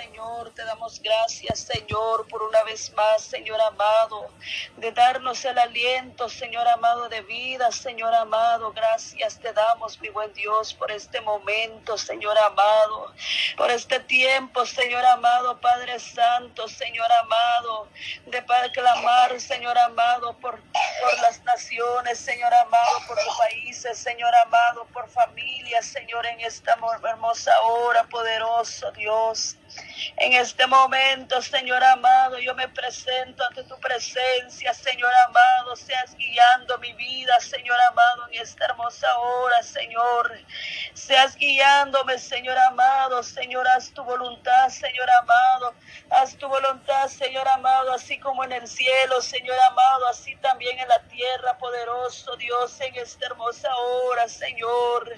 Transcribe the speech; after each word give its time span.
Señor. 0.00 0.50
Te 0.54 0.64
damos 0.64 1.00
gracias, 1.02 1.60
Señor, 1.60 2.26
por 2.28 2.42
una 2.42 2.62
vez 2.62 2.90
más, 2.94 3.22
Señor 3.22 3.60
amado, 3.60 4.30
de 4.78 4.92
darnos 4.92 5.44
el 5.44 5.58
aliento, 5.58 6.28
Señor 6.28 6.66
amado, 6.68 7.08
de 7.10 7.20
vida, 7.22 7.70
Señor 7.70 8.14
amado. 8.14 8.72
Gracias 8.72 9.38
te 9.38 9.52
damos, 9.52 10.00
mi 10.00 10.08
buen 10.08 10.32
Dios, 10.32 10.72
por 10.72 10.90
este 10.90 11.20
momento, 11.20 11.98
Señor 11.98 12.36
amado, 12.38 13.12
por 13.58 13.70
este 13.70 14.00
tiempo, 14.00 14.64
Señor 14.64 15.04
amado, 15.04 15.60
Padre 15.60 15.98
Santo, 15.98 16.66
Señor 16.66 17.10
amado, 17.22 17.88
de 18.26 18.42
clamar, 18.72 19.38
Señor 19.38 19.76
amado, 19.78 20.32
por, 20.38 20.58
por 20.60 21.20
las 21.20 21.42
naciones, 21.44 22.18
Señor 22.18 22.54
amado, 22.54 23.00
por 23.06 23.22
los 23.22 23.36
países, 23.36 23.98
Señor 23.98 24.34
amado, 24.46 24.86
por 24.94 25.08
familias, 25.10 25.84
Señor, 25.86 26.24
en 26.24 26.40
esta 26.40 26.76
hermosa 27.04 27.52
hora, 27.62 28.04
poderoso 28.04 28.90
Dios. 28.92 29.56
En 30.16 30.32
este 30.34 30.66
momento, 30.66 31.40
Señor 31.40 31.82
amado, 31.82 32.38
yo 32.38 32.54
me 32.54 32.68
presento 32.68 33.44
ante 33.46 33.64
tu 33.64 33.78
presencia, 33.80 34.74
Señor 34.74 35.12
amado, 35.26 35.76
seas 35.76 36.14
guiando 36.16 36.78
mi 36.78 36.92
vida, 36.92 37.38
Señor 37.40 37.76
amado, 37.88 38.28
en 38.28 38.40
esta 38.42 38.66
hermosa 38.66 39.06
hora, 39.18 39.62
Señor. 39.62 40.38
Seas 40.94 41.36
guiándome, 41.36 42.18
Señor 42.18 42.58
amado, 42.58 43.22
Señor, 43.22 43.66
haz 43.68 43.92
tu 43.92 44.04
voluntad, 44.04 44.68
Señor 44.68 45.08
amado, 45.22 45.74
haz 46.10 46.36
tu 46.36 46.48
voluntad, 46.48 47.08
Señor 47.08 47.48
amado, 47.48 47.92
así 47.92 48.18
como 48.18 48.44
en 48.44 48.52
el 48.52 48.68
cielo, 48.68 49.20
Señor 49.22 49.56
amado, 49.70 50.08
así 50.08 50.36
también 50.36 50.78
en 50.78 50.88
la 50.88 51.00
tierra, 51.04 51.56
poderoso 51.58 52.36
Dios, 52.36 52.80
en 52.80 52.94
esta 52.96 53.26
hermosa 53.26 53.74
hora, 53.74 54.28
Señor. 54.28 55.16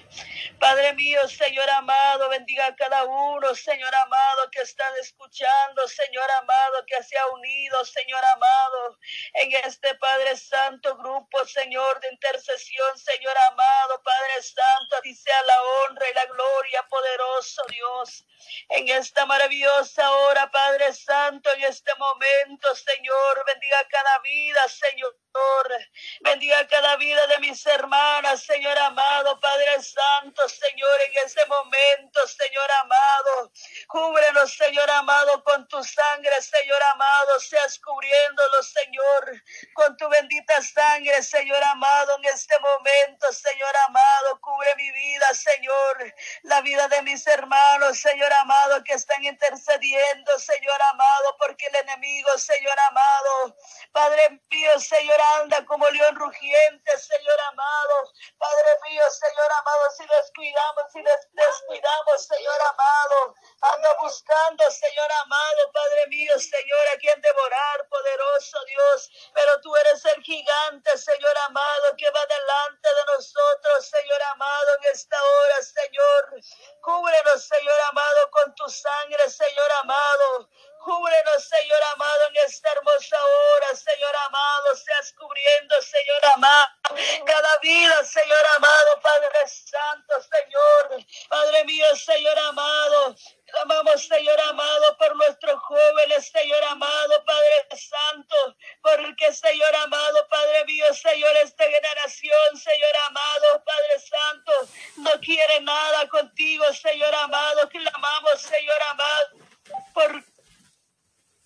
Padre 0.58 0.92
mío, 0.94 1.18
Señor 1.28 1.68
amado, 1.70 2.28
bendiga 2.28 2.66
a 2.66 2.76
cada 2.76 3.04
uno, 3.04 3.54
Señor 3.54 3.94
amado, 3.94 4.41
que 4.50 4.60
están 4.62 4.92
escuchando, 5.00 5.86
Señor 5.88 6.30
amado, 6.30 6.84
que 6.86 7.02
se 7.02 7.16
ha 7.18 7.26
unido, 7.28 7.84
Señor 7.84 8.24
amado, 8.24 8.98
en 9.34 9.52
este 9.64 9.94
Padre 9.96 10.36
Santo 10.36 10.96
grupo, 10.96 11.44
Señor, 11.46 12.00
de 12.00 12.08
intercesión, 12.12 12.98
Señor 12.98 13.36
amado, 13.50 14.02
Padre 14.02 14.42
Santo, 14.42 14.96
a 14.96 15.14
sea 15.14 15.42
la 15.42 15.62
honra 15.62 16.08
y 16.08 16.14
la 16.14 16.26
gloria, 16.26 16.86
poderoso 16.88 17.62
Dios, 17.68 18.24
en 18.70 18.88
esta 18.88 19.26
maravillosa 19.26 20.10
hora, 20.10 20.50
Padre 20.50 20.92
Santo, 20.92 21.50
en 21.52 21.64
este 21.64 21.94
momento, 21.96 22.74
Señor, 22.74 23.44
bendiga 23.46 23.86
cada 23.88 24.18
vida, 24.20 24.68
Señor. 24.68 25.16
Bendiga 26.20 26.66
cada 26.66 26.96
vida 26.96 27.26
de 27.26 27.38
mis 27.38 27.64
hermanas, 27.66 28.42
Señor 28.42 28.76
amado, 28.78 29.40
Padre 29.40 29.82
Santo, 29.82 30.46
Señor, 30.48 31.00
en 31.08 31.26
este 31.26 31.46
momento, 31.46 32.26
Señor 32.26 32.70
amado. 32.82 33.51
Cúbrenos, 33.92 34.56
Señor 34.56 34.90
amado, 34.90 35.44
con 35.44 35.68
tu 35.68 35.84
sangre, 35.84 36.40
Señor 36.40 36.82
amado. 36.94 37.38
Seas 37.40 37.78
cubriéndolos, 37.78 38.72
Señor, 38.72 39.42
con 39.74 39.94
tu 39.98 40.08
bendita 40.08 40.62
sangre, 40.62 41.22
Señor 41.22 41.62
amado, 41.64 42.16
en 42.16 42.24
este 42.24 42.58
momento, 42.58 43.30
Señor 43.30 43.76
amado. 43.88 44.40
Cubre 44.40 44.74
mi 44.76 44.90
vida, 44.92 45.34
Señor, 45.34 46.14
la 46.44 46.62
vida 46.62 46.88
de 46.88 47.02
mis 47.02 47.26
hermanos, 47.26 47.98
Señor 47.98 48.32
amado, 48.32 48.82
que 48.82 48.94
están 48.94 49.22
intercediendo, 49.24 50.38
Señor 50.38 50.80
amado, 50.90 51.36
porque 51.36 51.66
el 51.66 51.76
enemigo, 51.76 52.30
Señor 52.38 52.80
amado, 52.88 53.56
Padre 53.92 54.40
mío, 54.50 54.80
Señor 54.80 55.20
anda 55.42 55.66
como 55.66 55.86
león 55.90 56.16
rugiente, 56.16 56.98
Señor 56.98 57.40
amado. 57.50 58.12
Padre 58.38 58.70
mío, 58.88 59.04
Señor 59.10 59.52
amado, 59.60 59.90
si 59.98 60.06
descuidamos, 60.06 60.84
si 60.94 61.02
descuidamos, 61.02 62.26
Señor 62.26 62.60
amado, 62.70 63.34
buscando, 64.00 64.70
Señor 64.70 65.12
amado, 65.24 65.72
Padre 65.72 66.06
mío, 66.08 66.38
Señor, 66.38 66.88
a 66.94 66.98
quien 66.98 67.20
devorar, 67.20 67.88
poderoso 67.88 68.58
Dios. 68.66 69.10
Pero 69.34 69.60
tú 69.60 69.74
eres 69.76 70.04
el 70.04 70.22
gigante, 70.22 70.96
Señor 70.98 71.36
amado, 71.46 71.96
que 71.96 72.10
va 72.10 72.26
delante 72.26 72.88
de 72.88 73.04
nosotros, 73.16 73.86
Señor 73.86 74.22
amado, 74.22 74.76
en 74.78 74.92
esta 74.92 75.22
hora, 75.22 75.62
Señor. 75.62 76.40
Cúbrenos, 76.80 77.44
Señor 77.44 77.80
amado, 77.90 78.30
con 78.30 78.54
tu 78.54 78.68
sangre, 78.68 79.28
Señor 79.30 79.72
amado. 79.80 80.48
Cúbrenos, 80.84 81.48
Señor 81.48 81.82
amado, 81.94 82.28
en 82.28 82.36
esta 82.46 82.72
hermosa 82.72 83.16
hora, 83.24 83.76
Señor 83.76 84.16
amado, 84.26 84.76
seas 84.76 85.12
cubriendo, 85.12 85.80
Señor 85.80 86.24
amado, 86.34 86.68
cada 87.24 87.58
vida, 87.58 88.04
Señor 88.04 88.46
amado, 88.56 89.00
Padre 89.00 89.46
Santo, 89.46 90.14
Señor, 90.22 91.04
Padre 91.28 91.64
mío, 91.64 91.96
Señor 91.96 92.38
amado, 92.38 93.14
Clamamos, 93.52 94.06
Señor 94.06 94.40
amado, 94.48 94.96
por 94.96 95.14
nuestros 95.14 95.60
jóvenes, 95.62 96.30
Señor 96.32 96.64
amado, 96.64 97.22
Padre 97.24 97.76
Santo, 97.76 98.36
porque, 98.80 99.30
Señor 99.32 99.76
amado, 99.76 100.26
Padre 100.28 100.64
mío, 100.64 100.86
Señor, 100.94 101.36
esta 101.36 101.64
generación, 101.64 102.56
Señor 102.56 102.96
amado, 103.08 103.62
Padre 103.64 104.00
Santo, 104.00 104.52
no 104.96 105.20
quiere 105.20 105.60
nada 105.60 106.08
contigo, 106.08 106.64
Señor 106.72 107.14
amado, 107.14 107.68
clamamos, 107.68 108.40
Señor 108.40 108.82
amado, 108.88 109.28
por 109.92 110.31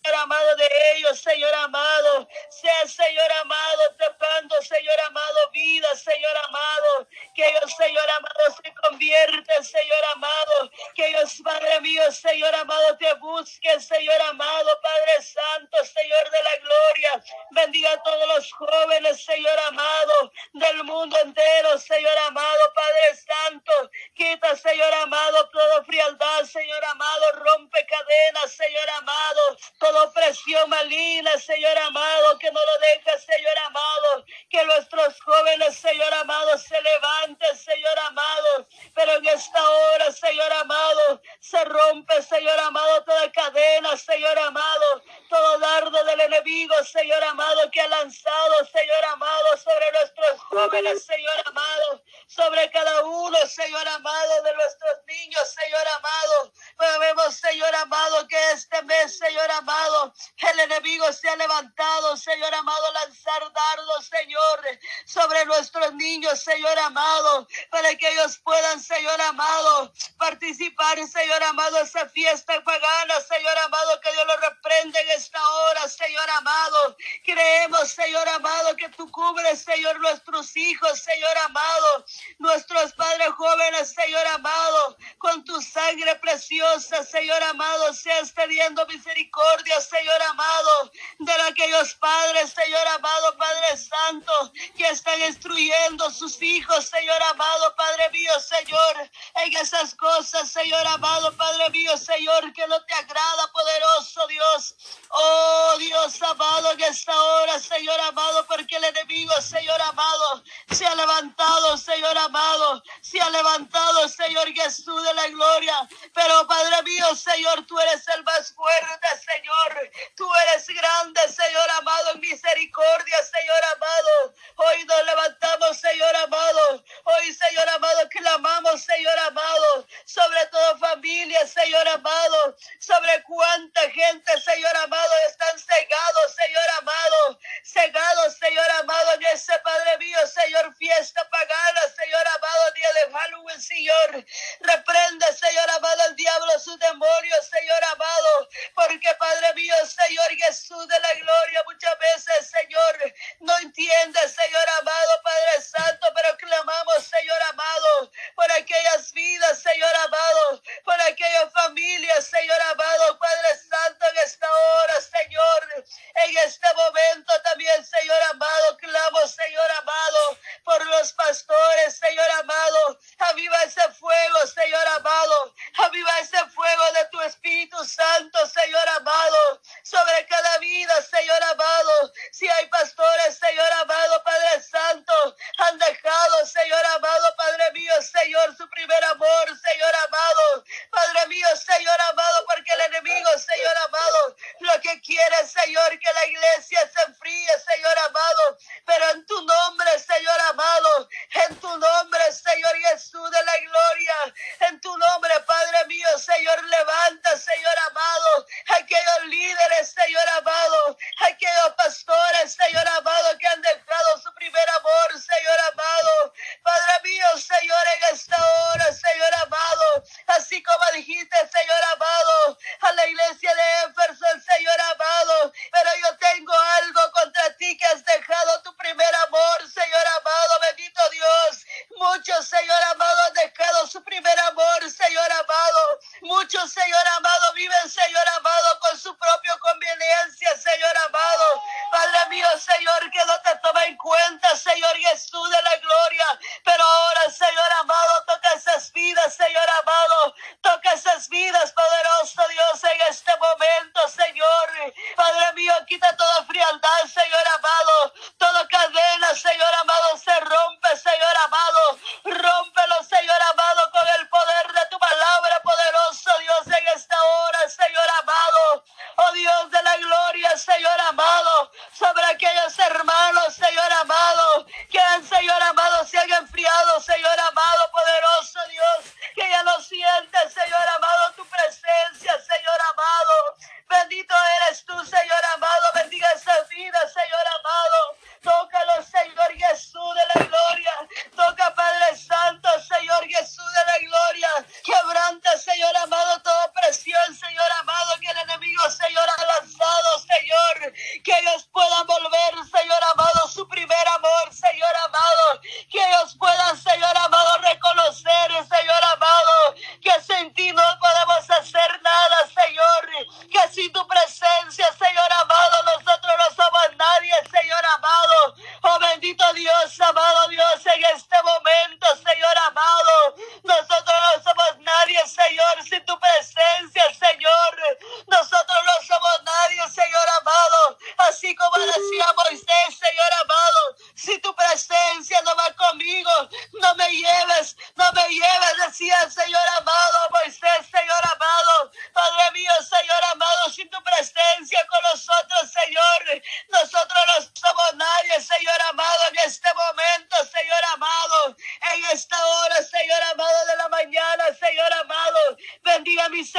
Señor 0.07 0.23
amado, 0.23 0.57
de 0.57 0.71
ellos, 0.95 1.19
Señor 1.19 1.55
amado. 1.55 2.29
Sea, 2.49 2.87
Señor 2.87 3.33
amado, 3.41 3.83
tocando, 3.99 4.55
Señor 4.63 5.01
amado, 5.01 5.51
vida, 5.51 5.89
Señor 5.97 6.37
amado. 6.45 7.09
Que 7.35 7.45
ellos, 7.45 7.75
Señor 7.77 8.09
amado, 8.11 8.57
se 8.63 8.75
convierten, 8.75 9.65
Señor 9.65 10.05
amado. 10.15 10.71
Que 10.95 11.09
ellos, 11.09 11.43
Padre 11.43 11.81
mío, 11.81 12.13
Señor 12.13 12.55
amado, 12.55 12.97
te 12.99 13.13
busquen, 13.15 13.81
Señor 13.81 14.21
amado, 14.31 14.81
Padre 14.81 15.23
Santo, 15.23 15.85
Señor 15.85 16.31
de 16.31 16.43
la 16.45 16.57
gloria. 16.59 17.25
Bendiga 17.51 17.93
a 17.93 18.03
todos 18.05 18.29
los 18.29 18.53
jóvenes, 18.53 19.25
Señor 19.25 19.59
amado, 19.59 20.33
del 20.53 20.85
mundo 20.85 21.19
entero, 21.19 21.79
Señor 21.79 22.17
amado, 22.29 22.61
Padre 22.75 23.17
Santo. 23.17 23.91
Quita, 24.15 24.55
Señor 24.55 24.95
amado, 24.95 25.49
toda 25.49 25.83
frialdad, 25.83 26.45
Señor 26.45 26.85
amado, 26.85 27.33
rompe 27.33 27.85
cadenas, 27.87 28.53
Señor 28.53 28.89
amado. 28.91 29.57
Todo 29.81 29.97
opresión 30.05 30.69
maligna, 30.69 31.39
Señor 31.39 31.77
amado, 31.79 32.39
que 32.39 32.51
no 32.51 32.61
lo 32.61 32.79
deje, 32.79 33.19
Señor 33.19 33.59
amado, 33.59 34.25
que 34.51 34.65
nuestros 34.65 35.21
jóvenes, 35.21 35.77
Señor 35.77 36.13
amado, 36.15 36.59
se 36.59 36.81
levanten, 36.81 37.57
Señor 37.57 37.99
amado, 38.01 38.69
pero 38.95 39.17
en 39.17 39.27
esta 39.27 39.71
hora, 39.71 40.13
Señor 40.13 40.53
amado, 40.53 41.23
se 41.41 41.65
rompe, 41.65 42.23
Señor 42.23 42.59
amado, 42.61 43.05
toda 43.05 43.31
cadena, 43.33 43.97
Señor 43.97 44.39
amado, 44.39 45.03
todo 45.29 45.59
dardo 45.59 46.05
del 46.05 46.21
enemigo, 46.21 46.75
Señor 46.85 47.23
amado, 47.25 47.71
que 47.71 47.81
ha 47.81 47.89
lanzado, 47.89 48.65
Señor 48.67 49.05
amado, 49.07 49.57
sobre 49.57 49.93
nuestros 49.93 50.41
jóvenes, 50.49 51.05
Señor 51.05 51.43
amado, 51.47 52.03
sobre 52.27 52.71
cada 52.71 53.03
uno, 53.03 53.39
Señor 53.47 53.89
amado, 53.89 54.43
de 54.43 54.55
nuestros 54.55 54.93
niños, 55.07 55.49
Señor 55.51 55.89
amado. 55.89 56.53
Podemos, 56.77 57.35
Señor 57.35 57.75
amado, 57.77 58.29
que 58.29 58.53
este 58.53 58.83
mes, 58.83 59.19
Señor 59.19 59.51
amado, 59.51 60.13
el 60.57 60.61
enemigo 60.61 61.13
se 61.13 61.29
ha 61.29 61.37
levantado, 61.37 62.17
Señor 62.17 62.55
amado, 62.55 62.93
lanzar 62.93 63.53
dardos, 63.53 64.07
Señor, 64.07 64.61
sobre 65.05 65.45
nuestros 65.45 65.93
niños, 65.95 66.41
Señor 66.41 66.79
amado, 66.79 67.47
para 67.71 67.95
que 67.97 68.09
ellos 68.09 68.39
puedan, 68.39 68.81
Señor 68.81 69.21
amado, 69.23 69.93
participar, 70.19 70.99
Señor 71.07 71.43
amado, 71.45 71.79
esa 71.79 72.09
fiesta 72.09 72.63
pagana, 72.63 73.21
Señor 73.21 73.59
amado, 73.59 74.01
que 74.01 74.13
Dios 74.13 74.27
lo 74.27 74.37
reprende 74.37 75.01
en 75.01 75.11
esta 75.11 75.49
hora, 75.49 75.89
Señor 75.89 76.31
amado. 76.31 76.97
Creemos, 77.25 77.91
Señor 77.91 78.29
amado, 78.29 78.77
que 78.77 78.89
tú 78.91 79.11
cubres, 79.11 79.63
Señor, 79.63 79.99
nuestros 80.01 80.57
hijos, 80.57 80.99
Señor 81.01 81.39
amado, 81.39 82.05
nuestros 82.39 82.93
padres 82.95 83.31
jóvenes, 83.37 83.93
Señor 83.93 84.27
amado, 84.29 84.97
con 85.19 85.45
tu 85.45 85.61
sangre 85.61 86.15
preciosa, 86.17 87.05
Señor 87.05 87.43
amado, 87.43 87.93
seas 87.95 88.33
teniendo 88.33 88.87
misericordia 88.87 89.81
Señor 89.81 90.23
amado, 90.23 90.91
de 91.19 91.39
aquellos 91.67 91.95
padres, 91.95 92.53
Señor 92.53 92.87
amado, 92.89 93.37
Padre 93.37 93.77
Santo, 93.77 94.53
que 94.77 94.89
están 94.89 95.21
instruyendo 95.23 96.11
sus 96.11 96.41
hijos, 96.41 96.87
Señor 96.87 97.21
amado, 97.25 97.75
Padre 97.75 98.09
mío, 98.11 98.33
Señor, 98.41 99.11
en 99.35 99.57
esas 99.57 99.95
cosas, 99.95 100.49
Señor 100.49 100.87
amado, 100.87 101.37
Padre 101.37 101.69
mío, 101.71 101.97
Señor, 101.97 102.53
que 102.53 102.67
no 102.69 102.81
te 102.85 102.95
agrada, 102.95 103.51
poderoso 103.53 104.27
Dios. 104.29 104.77
Oh 105.11 105.75
Dios 105.79 106.23
amado, 106.23 106.73
en 106.73 106.83
esta 106.83 107.21
hora, 107.21 107.59
Señor 107.59 107.99
amado, 108.01 108.47
porque 108.47 108.77
el 108.77 108.85
enemigo, 108.85 109.33
Señor 109.41 109.81
amado, 109.83 110.45
se 110.71 110.87
ha 110.87 110.95
levantado, 110.95 111.77
Señor 111.77 112.17
amado, 112.19 112.83
se 113.01 113.21
ha 113.21 113.31
levantado, 113.31 114.09
Señor 114.09 114.53
Jesús 114.53 115.03
de 115.03 115.15
la 115.15 115.29
gloria. 115.29 115.89
Pero 116.15 116.47
Padre 116.47 116.83
mío, 116.85 117.15
Señor, 117.17 117.67
tú 117.67 117.79
eres 117.81 118.07
el 118.15 118.23
más 118.23 118.53
fuerte, 118.53 119.09
Señor. 119.19 119.91
Tú 120.17 120.29
eres 120.47 120.67
grande, 120.69 121.21
Señor 121.29 121.56
amado, 121.79 122.13
en 122.13 122.21
misericordia, 122.21 123.17
Señor 123.23 123.65
amado. 123.65 124.35
Hoy 124.57 124.85
nos 124.85 125.05
levantamos, 125.05 125.79
Señor 125.79 126.17
amado. 126.17 126.85
Hoy, 127.05 127.33
Señor 127.33 127.69
amado, 127.69 128.09
clamamos, 128.09 128.83
Señor 128.83 129.19
amado, 129.21 129.87
sobre 130.05 130.47
todo 130.47 130.79
familia, 130.79 131.47
Señor 131.47 131.89
amado, 131.89 132.57
sobre 132.79 133.23
cuánta 133.25 133.91
gente, 133.91 134.41
Señor 134.41 134.77
amado, 134.77 135.13
están 135.29 135.59
cegados, 135.59 136.35
Señor 136.45 136.65
amado, 136.79 137.39
cegados, 137.65 138.37
Señor 138.37 138.71
amado, 138.81 139.13
en 139.15 139.25
ese 139.27 139.59
Padre 139.61 139.99
mío, 139.99 140.19
Señor, 140.27 140.75
fiesta 140.77 141.29
pagana, 141.29 141.81
Señor 141.97 142.27
amado, 142.29 142.73
día 142.75 142.93
de 142.93 143.13
Halloween, 143.13 143.61
Señor. 143.61 144.25
Reprende, 144.61 145.27
Señor 145.33 145.71
amado, 145.71 146.05
el 146.09 146.17
diablo, 146.17 146.59
sus 146.59 146.79
demonios, 146.79 147.47
Señor 147.51 147.85
amado, 147.93 148.49
porque 148.75 149.15
Padre 149.19 149.55
mío, 149.55 149.75
Señor 149.87 150.29
Jesús 150.37 150.87
de 150.89 150.99
la 151.01 151.15
gloria, 151.15 151.46
muchas 151.67 151.99
veces, 151.99 152.51
Señor, 152.51 153.15
no 153.41 153.59
entiende, 153.59 154.21
Señor 154.29 154.69
amado, 154.81 155.23
Padre 155.23 155.63
Santo, 155.63 156.07
pero 156.15 156.37
clamamos, 156.37 157.05
Señor 157.05 157.43
amado, 157.43 158.11
por 158.35 158.51
aquellas 158.53 159.13
vidas, 159.13 159.59
Señor 159.59 159.95
amado, 159.97 160.63
por 160.85 161.01
aquellas 161.03 161.53
familias, 161.53 162.25
Señor 162.25 162.61
amado, 162.73 163.19
Padre 163.19 163.59
Santo, 163.69 164.07
en 164.11 164.19
esta 164.19 164.49
hora, 164.53 165.01
Señor, 165.01 165.85
en 166.15 166.39
este 166.39 166.75
momento 166.75 167.33
también, 167.43 167.85
Señor 167.85 168.23
amado, 168.31 168.77
clamo, 168.79 169.27
Señor 169.27 169.71
amado, 169.71 170.39
por 170.65 170.85
los 170.87 171.13
pastores, 171.13 171.99
Señor 171.99 172.31
amado, 172.41 172.99
aviva 173.19 173.63
ese 173.63 173.83
fuego, 173.93 174.47
Señor 174.47 174.87
amado, 174.89 175.55
aviva 175.85 176.19
ese 176.21 176.39
fuego 176.51 176.93
de 176.93 177.05
tu 177.07 177.21
Espíritu 177.23 177.85
Santo, 177.85 178.47
Señor 178.47 178.89
amado, 178.91 179.61
sobre 179.87 180.27
cada 180.27 180.59
vida, 180.59 180.95
Señor 181.03 181.41
amado, 181.45 182.13
si 182.33 182.49
hay 182.49 182.67
pastores, 182.67 183.39
Señor 183.39 183.73
amado, 183.83 183.96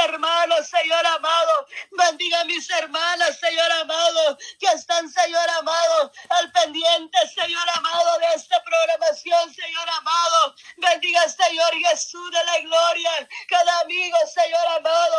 hermanos, 0.07 0.67
Señor 0.67 1.05
amado. 1.05 1.67
Bendiga 1.91 2.41
a 2.41 2.45
mis 2.45 2.69
hermanas, 2.69 3.37
Señor 3.39 3.71
amado, 3.71 4.37
que 4.59 4.67
están, 4.67 5.09
Señor 5.09 5.49
amado, 5.59 6.11
al 6.29 6.51
pendiente, 6.51 7.17
Señor 7.33 7.67
amado, 7.75 8.19
de 8.19 8.27
esta 8.35 8.61
programación, 8.63 9.53
Señor 9.53 9.89
amado. 9.89 10.55
Bendiga, 10.77 11.27
Señor 11.27 11.73
Jesús 11.89 12.31
de 12.31 12.43
la 12.43 12.59
gloria. 12.59 13.29
Cada 13.49 13.79
amigo, 13.81 14.17
Señor 14.33 14.67
amado. 14.77 15.16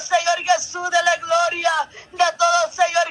Señor 0.00 0.38
Jesús, 0.44 0.90
de 0.90 1.02
la 1.02 1.16
gloria, 1.16 1.72
de 2.12 2.32
todo, 2.38 2.72
Señor 2.72 3.05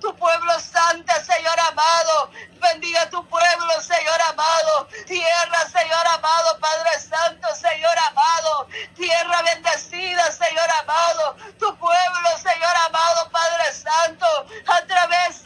tu 0.00 0.14
pueblo 0.16 0.58
santo, 0.60 1.12
Señor 1.24 1.58
amado, 1.60 2.30
bendiga 2.60 3.08
tu 3.10 3.26
pueblo, 3.28 3.80
Señor 3.80 4.20
amado, 4.28 4.88
tierra, 5.06 5.66
Señor 5.70 6.06
amado, 6.06 6.58
Padre 6.60 6.98
Santo, 7.00 7.48
Señor 7.54 7.98
amado, 8.10 8.68
tierra 8.94 9.42
bendecida, 9.42 10.30
Señor 10.32 10.70
amado, 10.82 11.36
tu 11.58 11.76
pueblo, 11.76 12.28
Señor 12.42 12.76
amado, 12.86 13.30
Padre 13.30 13.72
Santo, 13.72 14.26
a 14.66 14.80
través, 14.82 15.37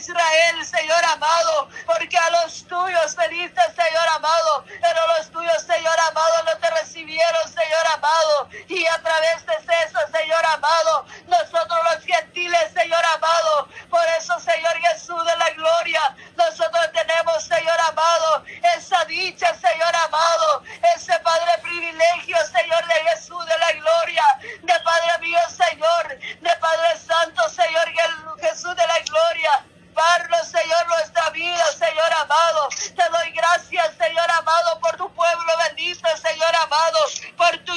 Israel, 0.00 0.64
Señor 0.64 1.04
amado, 1.04 1.68
porque 1.84 2.16
a 2.16 2.30
los 2.30 2.66
tuyos 2.66 3.14
veniste, 3.16 3.60
Señor 3.76 4.08
amado, 4.16 4.64
pero 4.66 5.00
los 5.18 5.30
tuyos, 5.30 5.62
Señor 5.62 5.98
amado, 6.08 6.42
no 6.44 6.56
te 6.58 6.70
recibieron, 6.70 7.44
Señor 7.48 7.86
amado, 7.92 8.48
y 8.68 8.86
a 8.86 9.02
través 9.02 9.44
de 9.44 9.54
eso, 9.84 9.98
Señor 10.10 10.44
amado, 10.46 11.04
nosotros 11.26 11.78
los 11.92 12.04
gentiles, 12.04 12.72
Señor 12.72 13.04
amado, 13.14 13.68
por 13.90 14.04
eso, 14.18 14.38
Señor 14.40 14.74
Jesús 14.88 15.22
de 15.24 15.36
la 15.36 15.50
gloria, 15.50 16.16
nosotros 16.36 16.90
tenemos, 16.92 17.44
Señor 17.44 17.78
amado, 17.88 18.44
esa 18.76 19.04
dicha, 19.04 19.54
Señor 19.54 19.94
amado, 19.96 20.62
ese 20.96 21.18
Padre 21.20 21.52
privilegio, 21.62 22.36
Señor 22.46 22.86
de 22.86 23.10
Jesús 23.10 23.44
de 23.44 23.58
la 23.58 23.72
gloria, 23.72 24.24
de 24.62 24.80
Padre 24.80 25.18
mío, 25.20 25.38
Señor, 25.50 26.18
de 26.40 26.56
Padre 26.56 26.98
Santo, 26.98 27.48
Señor 27.50 27.86
Jesús 28.40 28.74
de 28.74 28.86
la 28.86 28.98
gloria. 29.00 29.64
Señor, 30.50 30.86
nuestra 30.88 31.30
vida, 31.30 31.64
Señor 31.72 32.12
amado. 32.14 32.68
Te 32.70 33.08
doy 33.08 33.30
gracias, 33.32 33.94
Señor 33.96 34.30
amado, 34.30 34.78
por 34.80 34.96
tu 34.96 35.12
pueblo 35.14 35.52
bendito, 35.68 36.08
Señor 36.16 36.54
amado, 36.62 36.98
por 37.36 37.56
tu 37.64 37.70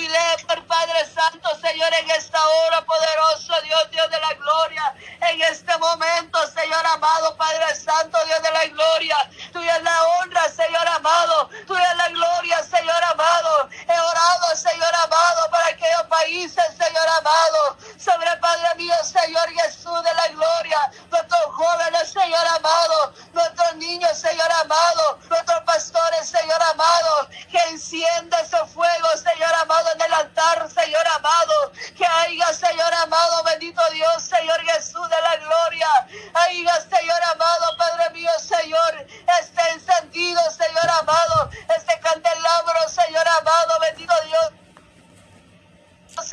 por 0.47 0.65
Padre 0.65 1.05
Santo, 1.13 1.49
Señor, 1.61 1.93
en 1.93 2.09
esta 2.11 2.39
hora 2.47 2.83
poderoso, 2.85 3.53
Dios, 3.63 3.89
Dios 3.91 4.09
de 4.09 4.19
la 4.19 4.33
gloria, 4.33 4.93
en 5.29 5.41
este 5.41 5.77
momento, 5.77 6.39
Señor 6.47 6.85
amado, 6.85 7.35
Padre 7.37 7.75
Santo, 7.75 8.17
Dios 8.25 8.41
de 8.41 8.51
la 8.51 8.65
gloria, 8.67 9.17
tuya 9.51 9.77
es 9.77 9.83
la 9.83 10.03
honra, 10.03 10.43
Señor 10.49 10.87
amado, 10.87 11.49
tuya 11.67 11.91
es 11.91 11.97
la 11.97 12.09
gloria, 12.09 12.63
Señor 12.63 13.03
amado. 13.11 13.69
He 13.87 13.99
orado, 13.99 14.55
Señor 14.55 14.95
amado, 15.03 15.49
para 15.51 15.67
aquellos 15.67 16.03
países, 16.09 16.65
Señor 16.77 17.07
amado, 17.19 17.77
sobre 17.97 18.35
Padre 18.37 18.75
mío, 18.77 18.95
Señor 19.03 19.49
Jesús 19.49 20.03
de 20.03 20.13
la 20.13 20.27
gloria, 20.29 20.91
nuestros 21.09 21.45
jóvenes, 21.55 22.02
Señor 22.05 22.45
amado, 22.47 23.13
nuestros 23.33 23.75
niños, 23.75 24.17
Señor 24.17 24.51
amado, 24.51 25.19
nuestros 25.29 25.61
pastores, 25.61 26.27
Señor 26.27 26.61
amado, 26.63 27.27
que 27.49 27.59
encienda 27.69 28.39
esos 28.41 28.69
fuegos, 28.71 29.21
Señor 29.21 29.53
amado, 29.61 29.91
en 29.93 30.01
el 30.01 30.13
altar, 30.13 30.69
Señor 30.69 31.07
amado, 31.15 31.71
que 31.97 32.05
haya, 32.05 32.53
Señor 32.53 32.93
amado, 32.93 33.43
bendito 33.43 33.81
Dios, 33.91 34.23
Señor 34.23 34.61
Jesús 34.61 35.09
de 35.09 35.21
la 35.21 35.35
gloria, 35.37 35.87
haya, 36.33 36.81
Señor 36.81 37.23
amado, 37.31 37.77
Padre 37.77 38.09
mío, 38.11 38.31
Señor, 38.39 39.07
esté 39.39 39.69
encendido, 39.71 40.41
Señor 40.51 40.89
amado, 40.99 41.49
este 41.75 41.99
candelabro, 41.99 42.89
Señor 42.89 43.27
amado, 43.27 43.79
bendito 43.79 44.13
Dios 44.25 44.63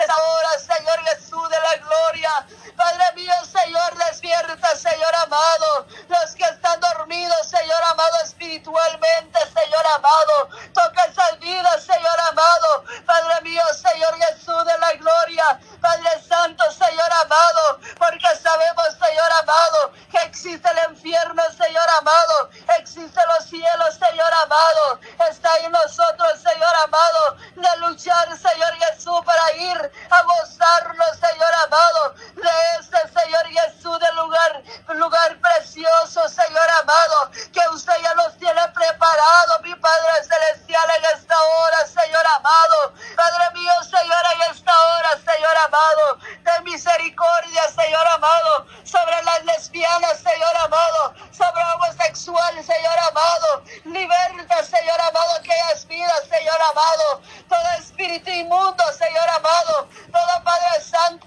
ahora, 0.09 0.59
Señor 0.59 0.99
Jesús 1.05 1.49
de 1.49 1.61
la 1.61 1.77
gloria. 1.77 2.47
Padre 2.77 3.05
mío, 3.15 3.33
Señor, 3.45 3.97
despierta, 4.09 4.77
Señor 4.77 5.15
amado. 5.23 5.87
Los 6.09 6.35
que 6.35 6.45
están 6.45 6.81
dormidos, 6.81 7.49
Señor 7.49 7.83
amado, 7.91 8.17
espiritualmente, 8.25 9.39
Señor 9.39 9.87
amado. 9.95 10.49
Toca 10.73 11.05
esas 11.05 11.39
vidas, 11.41 11.83
Señor 11.83 12.21
amado. 12.29 12.85
Padre 13.07 13.41
mío, 13.43 13.63
Señor 13.75 14.17
Jesús 14.23 14.65
de 14.65 14.79
la 14.79 14.93
gloria. 14.95 15.61
Padre 15.81 16.23
Santo, 16.27 16.65
Señor 16.73 17.13
amado. 17.23 17.81
Porque 17.99 18.37
sabemos, 18.37 18.87
Señor 19.07 19.33
amado, 19.43 19.93
que 20.11 20.19
existe 20.23 20.69
el 20.71 20.93
infierno, 20.93 21.43
Señor 21.53 21.89
amado. 21.99 22.51
Existen 22.79 23.23
los 23.37 23.47
cielos, 23.47 23.95
Señor 23.95 24.33
amado. 24.43 25.01
Está 25.29 25.57
en 25.59 25.73
nosotros, 25.73 26.41
Señor 26.41 26.75
amado, 26.85 27.37
de 27.57 27.77
luchar, 27.79 28.29
Señor 28.37 28.75
Jesús, 28.77 29.21
para 29.25 29.53
ir 29.53 29.71
a 30.11 30.23
gozarnos, 30.23 31.11
Señor 31.19 31.55
amado, 31.65 32.15
de 32.35 32.51
este 32.81 32.99
Señor 33.09 33.47
Jesús, 33.47 33.99
del 34.01 34.17
lugar, 34.17 34.63
lugar 34.95 35.39
precioso, 35.41 36.29
Señor 36.29 36.69
amado, 36.83 37.31
que 37.53 37.61
usted 37.73 37.93
ya 38.03 38.15
nos 38.15 38.37
tiene 38.39 38.61
preparado, 38.69 39.61
mi 39.63 39.75
Padre 39.75 40.25
Celestial, 40.25 40.91
en 40.99 41.19
esta 41.19 41.41
hora, 41.41 41.87
Señor 41.87 42.27
amado. 42.27 42.95
Padre 43.17 43.51
mío, 43.55 43.73
Señor, 43.83 44.25
en 44.35 44.55
esta 44.55 44.73
hora, 44.73 45.11
Señor 45.19 45.57
amado, 45.57 46.19
de 46.43 46.63
misericordia, 46.65 47.63
Señor 47.69 48.07
amado, 48.09 48.67
sobre 48.85 49.23
las 49.23 49.45
lesbianas, 49.45 50.19
Señor 50.19 50.57
amado, 50.65 51.15
sobre 51.31 51.63
homosexuales, 51.75 52.67
Señor 52.67 52.99
amado, 53.09 53.65
liberta, 53.85 54.65
Señor 54.65 55.01
amado, 55.01 55.37
aquellas 55.39 55.87
vidas, 55.87 56.23
Señor 56.29 56.61
amado, 56.71 57.23
todo 57.49 57.71
espíritu 57.79 58.31
inmundo, 58.31 58.83
Señor 58.93 59.29
amado, 59.29 59.89
todo 60.13 60.45
Padre 60.45 60.81
Santo. 60.83 61.27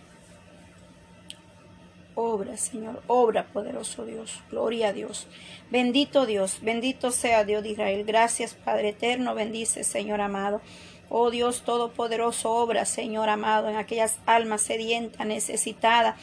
Obra, 2.15 2.55
Señor, 2.57 3.01
obra, 3.07 3.43
poderoso 3.83 4.05
Dios. 4.05 4.39
Gloria 4.49 4.89
a 4.89 4.93
Dios. 4.93 5.27
Bendito 5.69 6.25
Dios, 6.25 6.59
bendito 6.61 7.11
sea 7.11 7.43
Dios 7.43 7.63
de 7.63 7.69
Israel. 7.69 8.03
Gracias, 8.05 8.53
Padre 8.53 8.89
eterno, 8.89 9.35
bendice, 9.35 9.83
Señor 9.83 10.21
amado. 10.21 10.61
Oh 11.09 11.29
Dios 11.29 11.63
Todopoderoso, 11.63 12.49
obra, 12.51 12.85
Señor 12.85 13.29
amado, 13.29 13.69
en 13.69 13.75
aquellas 13.75 14.17
almas 14.25 14.61
sedientas, 14.61 15.27
necesitadas 15.27 16.15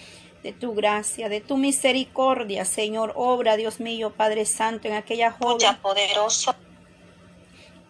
de 0.43 0.53
tu 0.53 0.75
gracia, 0.75 1.29
de 1.29 1.41
tu 1.41 1.59
misericordia, 1.59 2.65
Señor. 2.65 3.13
Obra, 3.15 3.57
Dios 3.57 3.79
mío, 3.79 4.11
Padre 4.17 4.47
Santo, 4.47 4.89
en 4.89 4.95
aquella 4.95 5.33
joven. 5.33 5.77
poderoso. 5.83 6.55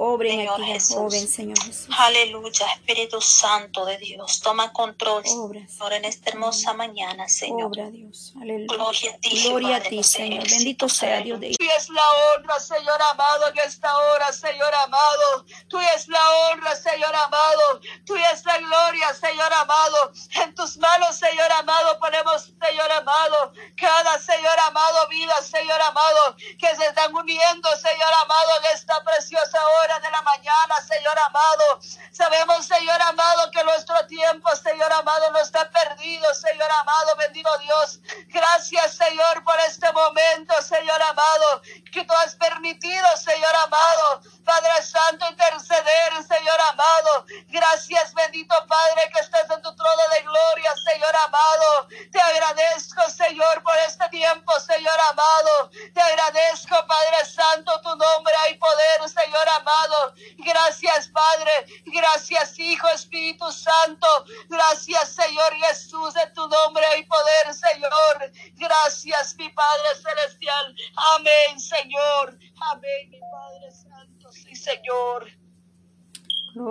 Señor 0.01 0.65
Jesús. 0.65 0.97
joven, 0.97 1.29
Señor 1.29 1.63
Jesús. 1.63 1.95
Aleluya, 1.99 2.67
Espíritu 2.75 3.21
Santo 3.21 3.85
de 3.85 3.99
Dios, 3.99 4.41
toma 4.41 4.73
control, 4.73 5.23
Obra, 5.27 5.61
Señor, 5.69 5.93
en 5.93 6.05
esta 6.07 6.31
hermosa 6.31 6.73
mañana, 6.73 7.29
Señor. 7.29 7.65
Obra, 7.65 7.91
Dios. 7.91 8.33
Aleluya. 8.41 8.67
Gloria 8.75 9.13
a 9.13 9.19
ti, 9.19 9.43
Gloria 9.43 9.77
a 9.77 9.81
ti, 9.81 10.03
Señor. 10.03 10.49
Bendito 10.49 10.89
sea. 10.89 11.21
Dios 11.21 11.39
de 11.41 11.51
Tú 11.51 11.65
es 11.77 11.89
la 11.91 12.03
honra, 12.37 12.59
Señor 12.61 12.99
amado, 13.11 13.49
en 13.49 13.59
esta 13.59 13.95
hora, 13.95 14.33
Señor 14.33 14.75
amado. 14.75 15.45
Tú 15.69 15.79
es 15.95 16.09
la 16.09 16.31
honra, 16.31 16.75
Señor 16.77 17.15
amado. 17.15 17.81
Tú 18.07 18.17
es 18.17 18.45
la 18.47 18.57
gloria, 18.57 19.13
Señor 19.13 19.53
amado. 19.53 20.13
En 20.43 20.55
tus 20.55 20.79
manos, 20.79 21.17
Señor 21.17 21.53
amado, 21.53 21.99
ponemos, 22.01 22.45
Señor 22.45 22.91
amado, 22.93 23.53
cada, 23.77 24.19
Señor 24.19 24.59
amado, 24.67 25.09
vida, 25.09 25.35
Señor 25.43 25.81
amado, 25.83 26.37
que 26.59 26.75
se 26.75 26.87
están 26.87 27.15
uniendo, 27.15 27.69
Señor 27.77 28.13
amado, 28.25 28.51
en 28.61 28.77
esta 28.77 29.05
preciosa 29.05 29.59
hora 29.83 29.89
de 29.98 30.11
la 30.11 30.22
mañana, 30.22 30.76
Señor 30.87 31.18
amado. 31.18 31.81
Sabemos, 32.12 32.66
Señor 32.66 33.00
amado, 33.03 33.50
que 33.50 33.64
nuestro 33.64 34.07
tiempo, 34.07 34.48
Señor 34.57 34.92
amado, 34.92 35.31
no 35.33 35.38
está 35.38 35.68
perdido, 35.70 36.33
Señor 36.35 36.70
amado, 36.70 37.16
bendito 37.16 37.50
Dios. 37.59 38.00
Gracias, 38.29 38.94
Señor, 38.94 39.42
por 39.42 39.59
este 39.66 39.90
momento, 39.92 40.55
Señor 40.62 41.03
amado, 41.03 41.62
que 41.92 42.05
tú 42.05 42.14
has 42.14 42.37
permitido, 42.37 43.07
Señor 43.16 43.55
amado, 43.64 44.22
Padre 44.44 44.83
Santo, 44.83 45.26
interceder, 45.29 46.12
Señor 46.26 46.61
amado. 46.68 47.26
Gracias, 47.48 48.14
bendito 48.14 48.55
Padre, 48.66 49.11
que 49.12 49.20
estás 49.20 49.48
en 49.50 49.62
tu 49.62 49.74
trono 49.74 50.03
de 50.16 50.22
gloria, 50.22 50.72
Señor 50.90 51.14
amado. 51.16 51.88
Te 52.11 52.20
agradezco, 52.20 53.09
Señor, 53.11 53.62
por 53.62 53.76
este 53.87 54.09
tiempo, 54.09 54.53
Señor 54.61 54.98
amado. 55.11 55.70
Te 55.94 56.00
agradezco, 56.00 56.76
Padre 56.87 57.24
Santo, 57.24 57.81
tu 57.83 57.90
nombre 57.90 58.35
hay 58.42 58.55
poder, 58.57 59.09
Señor 59.09 59.48
amado. 59.48 60.14
Gracias, 60.38 61.09
Padre. 61.09 61.53
Gracias, 61.87 62.59
Hijo, 62.59 62.88
Espíritu 62.88 63.50
Santo. 63.53 64.09
Gracias, 64.48 65.14
Señor 65.14 65.55
Jesús, 65.66 66.14
en 66.16 66.33
tu 66.35 66.48
nombre 66.48 66.85
hay 66.87 67.05
poder, 67.05 67.55
Señor. 67.55 68.33
Gracias, 68.55 69.35
mi 69.37 69.48
Padre 69.50 69.88
Celestial. 70.03 70.74
Amén, 71.14 71.61
Señor. 71.61 72.38
Amén, 72.61 73.11
mi 73.11 73.20
Padre 73.20 73.70
Santo. 73.70 74.33
Sí, 74.33 74.55
Señor. 74.55 75.27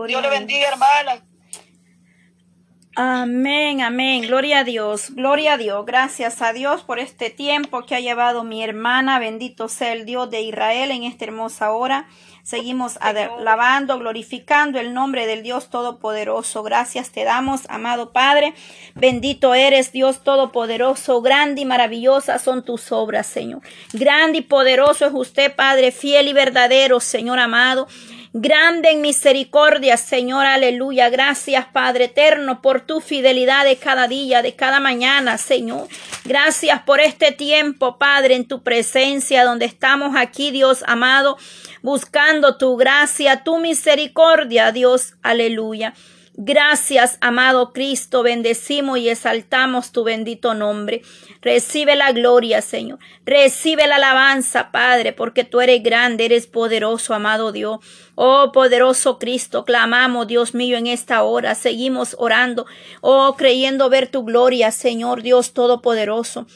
Dios 0.08 0.22
le 0.22 0.30
bendiga, 0.30 0.70
hermana. 0.70 1.24
Amén, 2.96 3.82
amén. 3.82 4.24
Gloria 4.24 4.60
a 4.60 4.64
Dios, 4.64 5.12
gloria 5.12 5.54
a 5.54 5.58
Dios. 5.58 5.86
Gracias 5.86 6.42
a 6.42 6.52
Dios 6.52 6.84
por 6.84 7.00
este 7.00 7.30
tiempo 7.30 7.86
que 7.86 7.96
ha 7.96 8.00
llevado 8.02 8.44
mi 8.44 8.62
hermana. 8.64 9.20
Bendito 9.20 9.70
sea 9.70 9.94
el 9.94 10.06
Dios 10.06 10.30
de 10.30 10.42
Israel 10.42 10.92
en 10.92 11.04
esta 11.04 11.26
hermosa 11.26 11.72
hora. 11.72 12.10
Seguimos 12.44 12.98
alabando, 13.02 14.00
glorificando 14.00 14.80
el 14.80 14.94
nombre 14.94 15.28
del 15.28 15.44
Dios 15.44 15.70
Todopoderoso. 15.70 16.64
Gracias 16.64 17.12
te 17.12 17.24
damos, 17.24 17.62
amado 17.70 18.12
Padre. 18.12 18.54
Bendito 18.96 19.54
eres, 19.54 19.92
Dios 19.92 20.24
Todopoderoso. 20.24 21.22
Grande 21.22 21.62
y 21.62 21.66
maravillosa 21.66 22.40
son 22.40 22.64
tus 22.64 22.92
obras, 22.92 23.28
Señor. 23.28 23.62
Grande 23.94 24.40
y 24.40 24.42
poderoso 24.42 25.06
es 25.06 25.14
usted, 25.14 25.56
Padre, 25.56 25.92
fiel 25.92 26.28
y 26.28 26.34
verdadero, 26.34 27.00
Señor 27.00 27.40
amado. 27.40 27.88
Grande 28.32 28.92
en 28.92 29.02
misericordia, 29.02 29.98
Señor, 29.98 30.46
aleluya. 30.46 31.10
Gracias, 31.10 31.66
Padre 31.74 32.06
eterno, 32.06 32.62
por 32.62 32.82
tu 32.82 33.02
fidelidad 33.02 33.66
de 33.66 33.78
cada 33.78 34.08
día, 34.08 34.44
de 34.44 34.56
cada 34.56 34.80
mañana, 34.80 35.38
Señor. 35.40 35.88
Gracias 36.26 36.82
por 36.84 37.00
este 37.00 37.32
tiempo, 37.32 37.98
Padre, 37.98 38.36
en 38.36 38.48
tu 38.48 38.62
presencia, 38.62 39.44
donde 39.44 39.66
estamos 39.66 40.16
aquí, 40.16 40.52
Dios 40.52 40.84
amado 40.86 41.38
buscando 41.82 42.58
tu 42.58 42.76
gracia, 42.78 43.44
tu 43.44 43.58
misericordia, 43.58 44.72
Dios, 44.72 45.14
aleluya. 45.22 45.94
Gracias, 46.42 47.18
amado 47.20 47.74
Cristo, 47.74 48.24
bendecimos 48.24 48.98
y 48.98 49.10
exaltamos 49.10 49.92
tu 49.92 50.06
bendito 50.06 50.54
nombre. 50.54 51.02
Recibe 51.42 51.98
la 51.98 52.14
gloria, 52.14 52.62
Señor. 52.62 52.98
Recibe 53.26 53.88
la 53.88 53.98
alabanza, 53.98 54.72
Padre, 54.72 55.12
porque 55.12 55.44
tú 55.44 55.60
eres 55.60 55.84
grande, 55.84 56.24
eres 56.24 56.48
poderoso, 56.48 57.14
amado 57.14 57.52
Dios. 57.52 57.80
Oh, 58.16 58.54
poderoso 58.54 59.20
Cristo, 59.20 59.66
clamamos, 59.66 60.28
Dios 60.28 60.56
mío, 60.56 60.78
en 60.78 60.88
esta 60.88 61.24
hora. 61.24 61.56
Seguimos 61.56 62.16
orando, 62.18 62.66
oh, 63.02 63.36
creyendo 63.38 63.90
ver 63.90 64.08
tu 64.08 64.24
gloria, 64.24 64.72
Señor 64.72 65.24
Dios 65.24 65.52
Todopoderoso. 65.52 66.48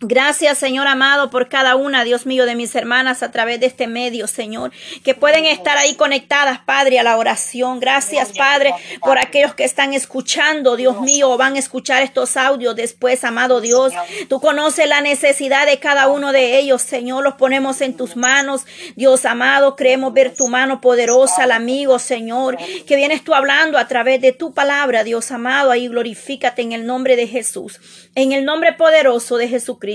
Gracias, 0.00 0.58
Señor 0.58 0.86
amado, 0.86 1.28
por 1.28 1.48
cada 1.48 1.74
una, 1.74 2.04
Dios 2.04 2.24
mío, 2.24 2.46
de 2.46 2.54
mis 2.54 2.72
hermanas 2.76 3.24
a 3.24 3.32
través 3.32 3.58
de 3.58 3.66
este 3.66 3.88
medio, 3.88 4.28
Señor, 4.28 4.70
que 5.02 5.16
pueden 5.16 5.44
estar 5.44 5.76
ahí 5.76 5.96
conectadas, 5.96 6.60
Padre, 6.60 7.00
a 7.00 7.02
la 7.02 7.16
oración. 7.16 7.80
Gracias, 7.80 8.30
Padre, 8.30 8.72
por 9.00 9.18
aquellos 9.18 9.56
que 9.56 9.64
están 9.64 9.94
escuchando, 9.94 10.76
Dios 10.76 11.00
mío, 11.00 11.30
o 11.30 11.36
van 11.36 11.56
a 11.56 11.58
escuchar 11.58 12.04
estos 12.04 12.36
audios 12.36 12.76
después, 12.76 13.24
amado 13.24 13.60
Dios. 13.60 13.92
Tú 14.28 14.38
conoces 14.38 14.88
la 14.88 15.00
necesidad 15.00 15.66
de 15.66 15.80
cada 15.80 16.06
uno 16.06 16.30
de 16.30 16.60
ellos, 16.60 16.80
Señor. 16.80 17.24
Los 17.24 17.34
ponemos 17.34 17.80
en 17.80 17.96
tus 17.96 18.14
manos, 18.14 18.66
Dios 18.94 19.24
amado. 19.24 19.74
Creemos 19.74 20.12
ver 20.12 20.32
tu 20.32 20.46
mano 20.46 20.80
poderosa, 20.80 21.42
al 21.42 21.50
amigo, 21.50 21.98
Señor, 21.98 22.56
que 22.86 22.94
vienes 22.94 23.24
tú 23.24 23.34
hablando 23.34 23.78
a 23.78 23.88
través 23.88 24.20
de 24.20 24.30
tu 24.30 24.54
palabra, 24.54 25.02
Dios 25.02 25.32
amado. 25.32 25.72
Ahí 25.72 25.88
glorifícate 25.88 26.62
en 26.62 26.70
el 26.70 26.86
nombre 26.86 27.16
de 27.16 27.26
Jesús, 27.26 27.80
en 28.14 28.30
el 28.30 28.44
nombre 28.44 28.74
poderoso 28.74 29.38
de 29.38 29.48
Jesucristo. 29.48 29.87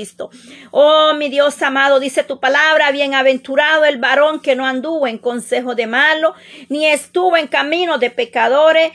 Oh, 0.71 1.13
mi 1.13 1.29
Dios 1.29 1.61
amado, 1.61 1.99
dice 1.99 2.23
tu 2.23 2.39
palabra, 2.39 2.91
bienaventurado 2.91 3.85
el 3.85 3.97
varón 3.97 4.41
que 4.41 4.55
no 4.55 4.65
anduvo 4.65 5.07
en 5.07 5.17
consejo 5.17 5.75
de 5.75 5.87
malo, 5.87 6.33
ni 6.69 6.87
estuvo 6.87 7.37
en 7.37 7.47
camino 7.47 7.97
de 7.97 8.09
pecadores, 8.09 8.91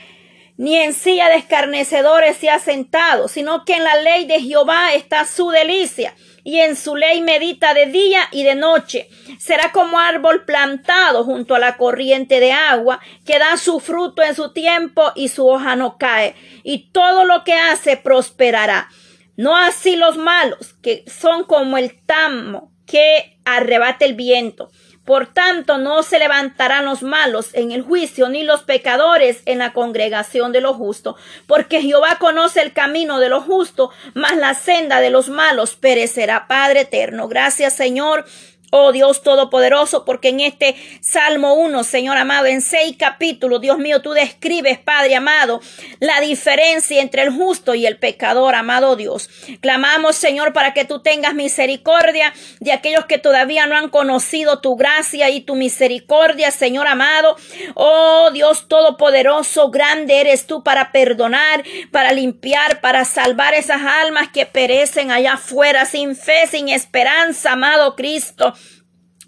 ni 0.57 0.75
en 0.75 0.93
silla 0.93 1.29
de 1.29 1.37
escarnecedores 1.37 2.35
se 2.35 2.49
ha 2.49 2.59
sentado, 2.59 3.29
sino 3.29 3.63
que 3.63 3.75
en 3.75 3.83
la 3.85 3.95
ley 4.01 4.25
de 4.25 4.41
Jehová 4.41 4.93
está 4.93 5.25
su 5.25 5.51
delicia, 5.51 6.13
y 6.43 6.59
en 6.59 6.75
su 6.75 6.95
ley 6.95 7.21
medita 7.21 7.73
de 7.73 7.85
día 7.85 8.27
y 8.31 8.43
de 8.43 8.55
noche. 8.55 9.07
Será 9.39 9.71
como 9.71 9.99
árbol 9.99 10.43
plantado 10.43 11.23
junto 11.23 11.55
a 11.55 11.59
la 11.59 11.77
corriente 11.77 12.41
de 12.41 12.51
agua, 12.51 12.99
que 13.25 13.39
da 13.39 13.55
su 13.55 13.79
fruto 13.79 14.21
en 14.21 14.35
su 14.35 14.51
tiempo 14.51 15.13
y 15.15 15.29
su 15.29 15.47
hoja 15.47 15.77
no 15.77 15.97
cae, 15.97 16.35
y 16.63 16.89
todo 16.91 17.23
lo 17.23 17.45
que 17.45 17.53
hace 17.53 17.95
prosperará. 17.95 18.89
No 19.39 19.55
así 19.55 19.95
los 19.95 20.17
malos, 20.17 20.73
que 20.81 21.05
son 21.07 21.45
como 21.45 21.77
el 21.77 21.97
tamo 22.05 22.73
que 22.85 23.39
arrebata 23.45 24.03
el 24.03 24.13
viento. 24.13 24.69
Por 25.05 25.27
tanto, 25.27 25.77
no 25.77 26.03
se 26.03 26.19
levantarán 26.19 26.83
los 26.83 27.03
malos 27.03 27.51
en 27.53 27.71
el 27.71 27.81
juicio, 27.81 28.27
ni 28.27 28.43
los 28.43 28.63
pecadores 28.63 29.41
en 29.45 29.59
la 29.59 29.71
congregación 29.71 30.51
de 30.51 30.59
los 30.59 30.75
justos, 30.75 31.15
porque 31.47 31.81
Jehová 31.81 32.17
conoce 32.19 32.61
el 32.61 32.73
camino 32.73 33.17
de 33.21 33.29
los 33.29 33.45
justos, 33.45 33.91
mas 34.13 34.35
la 34.35 34.55
senda 34.55 34.99
de 34.99 35.09
los 35.09 35.29
malos 35.29 35.77
perecerá. 35.77 36.45
Padre 36.49 36.81
eterno, 36.81 37.29
gracias 37.29 37.73
Señor 37.73 38.25
Oh 38.71 38.91
Dios 38.91 39.23
Todopoderoso, 39.23 40.05
porque 40.05 40.29
en 40.29 40.41
este 40.41 40.75
Salmo 41.01 41.55
1, 41.55 41.83
Señor 41.83 42.17
amado, 42.17 42.45
en 42.45 42.61
seis 42.61 42.95
capítulos, 42.97 43.61
Dios 43.61 43.79
mío, 43.79 44.01
tú 44.01 44.11
describes, 44.11 44.77
Padre 44.77 45.15
amado, 45.15 45.59
la 45.99 46.21
diferencia 46.21 47.01
entre 47.01 47.23
el 47.23 47.31
justo 47.31 47.73
y 47.73 47.87
el 47.87 47.97
pecador, 47.97 48.53
amado 48.53 48.95
Dios. 48.95 49.29
Clamamos, 49.61 50.15
Señor, 50.15 50.53
para 50.53 50.73
que 50.73 50.85
tú 50.85 50.99
tengas 51.01 51.33
misericordia 51.33 52.33
de 52.59 52.71
aquellos 52.71 53.05
que 53.05 53.17
todavía 53.17 53.65
no 53.65 53.75
han 53.75 53.89
conocido 53.89 54.59
tu 54.59 54.75
gracia 54.75 55.29
y 55.29 55.41
tu 55.41 55.55
misericordia, 55.55 56.51
Señor 56.51 56.87
amado. 56.87 57.35
Oh 57.73 58.29
Dios 58.31 58.67
Todopoderoso, 58.67 59.71
grande 59.71 60.21
eres 60.21 60.45
tú 60.45 60.63
para 60.63 60.91
perdonar, 60.91 61.63
para 61.91 62.11
limpiar, 62.11 62.81
para 62.81 63.03
salvar 63.05 63.53
esas 63.55 63.81
almas 63.81 64.29
que 64.29 64.45
perecen 64.45 65.11
allá 65.11 65.33
afuera 65.33 65.85
sin 65.85 66.15
fe, 66.15 66.45
sin 66.47 66.69
esperanza, 66.69 67.53
amado 67.53 67.95
Cristo. 67.95 68.53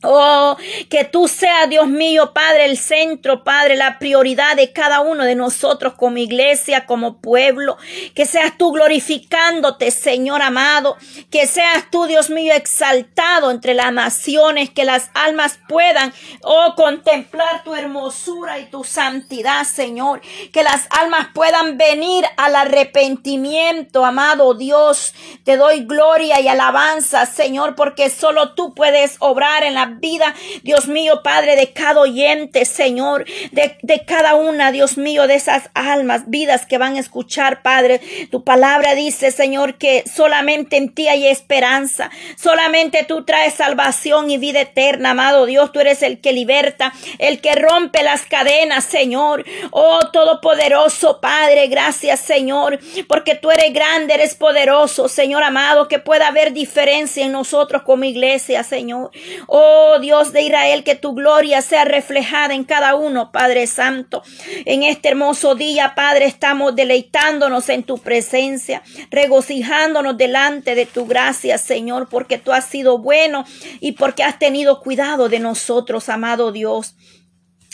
Oh, 0.03 0.57
que 0.89 1.03
tú 1.03 1.27
seas, 1.27 1.69
Dios 1.69 1.87
mío, 1.87 2.33
Padre, 2.33 2.65
el 2.65 2.77
centro, 2.77 3.43
Padre, 3.43 3.75
la 3.75 3.99
prioridad 3.99 4.55
de 4.55 4.73
cada 4.73 5.01
uno 5.01 5.25
de 5.25 5.35
nosotros 5.35 5.93
como 5.93 6.17
iglesia, 6.17 6.87
como 6.87 7.21
pueblo. 7.21 7.77
Que 8.15 8.25
seas 8.25 8.57
tú 8.57 8.71
glorificándote, 8.71 9.91
Señor 9.91 10.41
amado. 10.41 10.97
Que 11.29 11.45
seas 11.45 11.91
tú, 11.91 12.07
Dios 12.07 12.31
mío, 12.31 12.51
exaltado 12.55 13.51
entre 13.51 13.75
las 13.75 13.93
naciones. 13.93 14.71
Que 14.71 14.85
las 14.85 15.11
almas 15.13 15.59
puedan, 15.67 16.11
oh, 16.41 16.73
contemplar 16.75 17.63
tu 17.63 17.75
hermosura 17.75 18.57
y 18.57 18.65
tu 18.71 18.83
santidad, 18.83 19.65
Señor. 19.65 20.21
Que 20.51 20.63
las 20.63 20.87
almas 20.99 21.27
puedan 21.31 21.77
venir 21.77 22.25
al 22.37 22.55
arrepentimiento, 22.55 24.03
amado 24.03 24.55
Dios. 24.55 25.13
Te 25.43 25.57
doy 25.57 25.85
gloria 25.85 26.41
y 26.41 26.47
alabanza, 26.47 27.27
Señor, 27.27 27.75
porque 27.75 28.09
solo 28.09 28.55
tú 28.55 28.73
puedes 28.73 29.17
obrar 29.19 29.63
en 29.63 29.75
la 29.75 29.90
vida, 29.99 30.33
Dios 30.63 30.87
mío, 30.87 31.21
Padre, 31.23 31.55
de 31.55 31.71
cada 31.71 32.01
oyente, 32.01 32.65
Señor, 32.65 33.25
de, 33.51 33.77
de 33.81 34.05
cada 34.05 34.35
una, 34.35 34.71
Dios 34.71 34.97
mío, 34.97 35.27
de 35.27 35.35
esas 35.35 35.69
almas, 35.73 36.23
vidas 36.27 36.65
que 36.65 36.77
van 36.77 36.95
a 36.95 36.99
escuchar, 36.99 37.61
Padre. 37.61 38.01
Tu 38.31 38.43
palabra 38.43 38.95
dice, 38.95 39.31
Señor, 39.31 39.75
que 39.75 40.03
solamente 40.07 40.77
en 40.77 40.93
ti 40.93 41.07
hay 41.07 41.27
esperanza, 41.27 42.09
solamente 42.35 43.03
tú 43.07 43.25
traes 43.25 43.53
salvación 43.55 44.29
y 44.29 44.37
vida 44.37 44.61
eterna, 44.61 45.11
amado 45.11 45.45
Dios, 45.45 45.71
tú 45.71 45.79
eres 45.79 46.01
el 46.03 46.21
que 46.21 46.33
liberta, 46.33 46.93
el 47.19 47.41
que 47.41 47.55
rompe 47.55 48.03
las 48.03 48.23
cadenas, 48.23 48.83
Señor. 48.83 49.45
Oh, 49.71 49.99
todopoderoso 50.11 51.19
Padre, 51.19 51.67
gracias, 51.67 52.19
Señor, 52.19 52.79
porque 53.07 53.35
tú 53.35 53.51
eres 53.51 53.73
grande, 53.73 54.13
eres 54.13 54.35
poderoso, 54.35 55.07
Señor 55.07 55.43
amado, 55.43 55.87
que 55.87 55.99
pueda 55.99 56.27
haber 56.27 56.53
diferencia 56.53 57.25
en 57.25 57.31
nosotros 57.31 57.83
como 57.83 58.03
iglesia, 58.03 58.63
Señor. 58.63 59.11
Oh, 59.47 59.80
Oh 59.83 59.97
Dios 59.99 60.31
de 60.31 60.43
Israel, 60.43 60.83
que 60.83 60.93
tu 60.93 61.13
gloria 61.13 61.59
sea 61.63 61.85
reflejada 61.85 62.53
en 62.53 62.65
cada 62.65 62.93
uno, 62.93 63.31
Padre 63.31 63.65
Santo. 63.65 64.21
En 64.65 64.83
este 64.83 65.09
hermoso 65.09 65.55
día, 65.55 65.93
Padre, 65.95 66.25
estamos 66.25 66.75
deleitándonos 66.75 67.67
en 67.67 67.81
tu 67.81 67.97
presencia, 67.97 68.83
regocijándonos 69.09 70.15
delante 70.17 70.75
de 70.75 70.85
tu 70.85 71.07
gracia, 71.07 71.57
Señor, 71.57 72.09
porque 72.09 72.37
tú 72.37 72.51
has 72.51 72.65
sido 72.65 72.99
bueno 72.99 73.43
y 73.79 73.93
porque 73.93 74.23
has 74.23 74.37
tenido 74.37 74.81
cuidado 74.81 75.29
de 75.29 75.39
nosotros, 75.39 76.09
amado 76.09 76.51
Dios. 76.51 76.93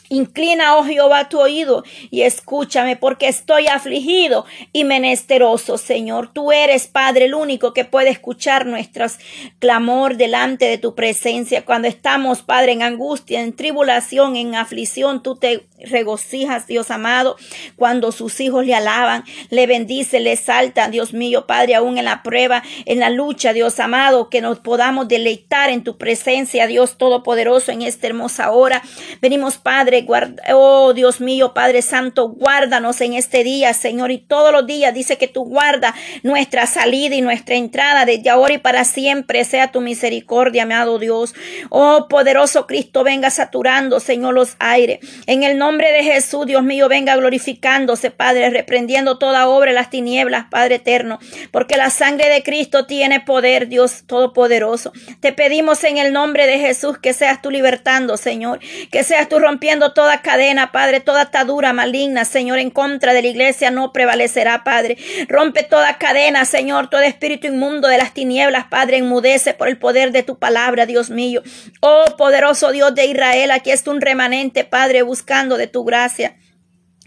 Inclina, 0.09 0.77
oh 0.77 0.83
Jehová, 0.83 1.29
tu 1.29 1.39
oído 1.39 1.83
y 2.09 2.21
escúchame, 2.21 2.95
porque 2.95 3.27
estoy 3.27 3.67
afligido 3.67 4.45
y 4.71 4.83
menesteroso, 4.83 5.77
Señor. 5.77 6.31
Tú 6.33 6.51
eres, 6.51 6.87
Padre, 6.87 7.25
el 7.25 7.33
único 7.33 7.73
que 7.73 7.85
puede 7.85 8.09
escuchar 8.09 8.65
nuestros 8.65 9.17
clamor 9.59 10.15
delante 10.15 10.65
de 10.65 10.77
tu 10.77 10.95
presencia. 10.95 11.65
Cuando 11.65 11.87
estamos, 11.87 12.41
Padre, 12.41 12.71
en 12.71 12.83
angustia, 12.83 13.41
en 13.41 13.53
tribulación, 13.53 14.35
en 14.35 14.55
aflicción, 14.55 15.23
tú 15.23 15.35
te 15.35 15.67
regocijas, 15.79 16.67
Dios 16.67 16.91
amado, 16.91 17.37
cuando 17.75 18.11
sus 18.11 18.39
hijos 18.39 18.65
le 18.65 18.75
alaban, 18.75 19.23
le 19.49 19.67
bendice, 19.67 20.19
le 20.19 20.35
saltan, 20.35 20.91
Dios 20.91 21.13
mío, 21.13 21.45
Padre, 21.45 21.75
aún 21.75 21.97
en 21.97 22.05
la 22.05 22.23
prueba, 22.23 22.63
en 22.85 22.99
la 22.99 23.09
lucha, 23.09 23.53
Dios 23.53 23.79
amado, 23.79 24.29
que 24.29 24.41
nos 24.41 24.59
podamos 24.59 25.07
deleitar 25.07 25.69
en 25.69 25.83
tu 25.83 25.97
presencia, 25.97 26.67
Dios 26.67 26.97
Todopoderoso, 26.97 27.71
en 27.71 27.81
esta 27.81 28.07
hermosa 28.07 28.51
hora. 28.51 28.81
Venimos, 29.21 29.57
Padre, 29.57 30.05
oh 30.53 30.93
Dios 30.93 31.21
mío, 31.21 31.53
Padre 31.53 31.81
Santo, 31.81 32.29
guárdanos 32.29 33.01
en 33.01 33.13
este 33.13 33.43
día, 33.43 33.73
Señor, 33.73 34.11
y 34.11 34.17
todos 34.17 34.51
los 34.51 34.65
días 34.65 34.93
dice 34.93 35.17
que 35.17 35.27
tú 35.27 35.43
guarda 35.43 35.93
nuestra 36.23 36.65
salida 36.65 37.15
y 37.15 37.21
nuestra 37.21 37.55
entrada 37.55 38.05
desde 38.05 38.29
ahora 38.29 38.53
y 38.53 38.57
para 38.57 38.83
siempre, 38.83 39.43
sea 39.45 39.71
tu 39.71 39.81
misericordia, 39.81 40.63
amado 40.63 40.99
Dios. 40.99 41.35
Oh 41.69 42.07
poderoso 42.09 42.67
Cristo, 42.67 43.03
venga 43.03 43.29
saturando, 43.29 43.99
Señor, 43.99 44.33
los 44.33 44.55
aires. 44.59 44.99
En 45.25 45.43
el 45.43 45.57
nombre 45.67 45.91
de 45.91 46.01
Jesús, 46.01 46.45
Dios 46.45 46.63
mío, 46.63 46.87
venga 46.87 47.17
glorificándose, 47.17 48.09
Padre, 48.09 48.49
reprendiendo 48.49 49.17
toda 49.17 49.49
obra 49.49 49.71
de 49.71 49.75
las 49.75 49.89
tinieblas, 49.89 50.45
Padre 50.49 50.75
eterno, 50.75 51.19
porque 51.51 51.75
la 51.75 51.89
sangre 51.89 52.29
de 52.29 52.41
Cristo 52.41 52.85
tiene 52.85 53.19
poder, 53.19 53.67
Dios 53.67 54.03
Todopoderoso. 54.07 54.93
Te 55.19 55.33
pedimos 55.33 55.83
en 55.83 55.97
el 55.97 56.13
nombre 56.13 56.47
de 56.47 56.57
Jesús 56.57 56.97
que 56.99 57.11
seas 57.11 57.41
tú 57.41 57.51
libertando, 57.51 58.15
Señor, 58.15 58.61
que 58.93 59.03
seas 59.03 59.27
tú 59.27 59.39
rompiendo 59.39 59.91
toda 59.91 60.21
cadena, 60.21 60.71
Padre, 60.71 61.01
toda 61.01 61.23
atadura 61.23 61.73
maligna, 61.73 62.23
Señor, 62.23 62.59
en 62.59 62.69
contra 62.69 63.11
de 63.11 63.21
la 63.21 63.27
iglesia 63.27 63.69
no 63.69 63.91
prevalecerá, 63.91 64.63
Padre. 64.63 64.97
Rompe 65.27 65.63
toda 65.63 65.97
cadena, 65.97 66.45
Señor, 66.45 66.89
todo 66.89 67.01
espíritu 67.01 67.47
inmundo 67.47 67.89
de 67.89 67.97
las 67.97 68.13
tinieblas, 68.13 68.67
Padre, 68.69 68.99
enmudece 68.99 69.53
por 69.53 69.67
el 69.67 69.77
poder 69.77 70.13
de 70.13 70.23
tu 70.23 70.39
palabra, 70.39 70.85
Dios 70.85 71.09
mío. 71.09 71.41
Oh, 71.81 72.05
poderoso 72.17 72.71
Dios 72.71 72.95
de 72.95 73.07
Israel, 73.07 73.51
aquí 73.51 73.71
es 73.71 73.85
un 73.85 73.99
remanente, 73.99 74.63
Padre, 74.63 75.01
buscando 75.01 75.56
de 75.57 75.67
tu 75.67 75.83
gracia 75.83 76.37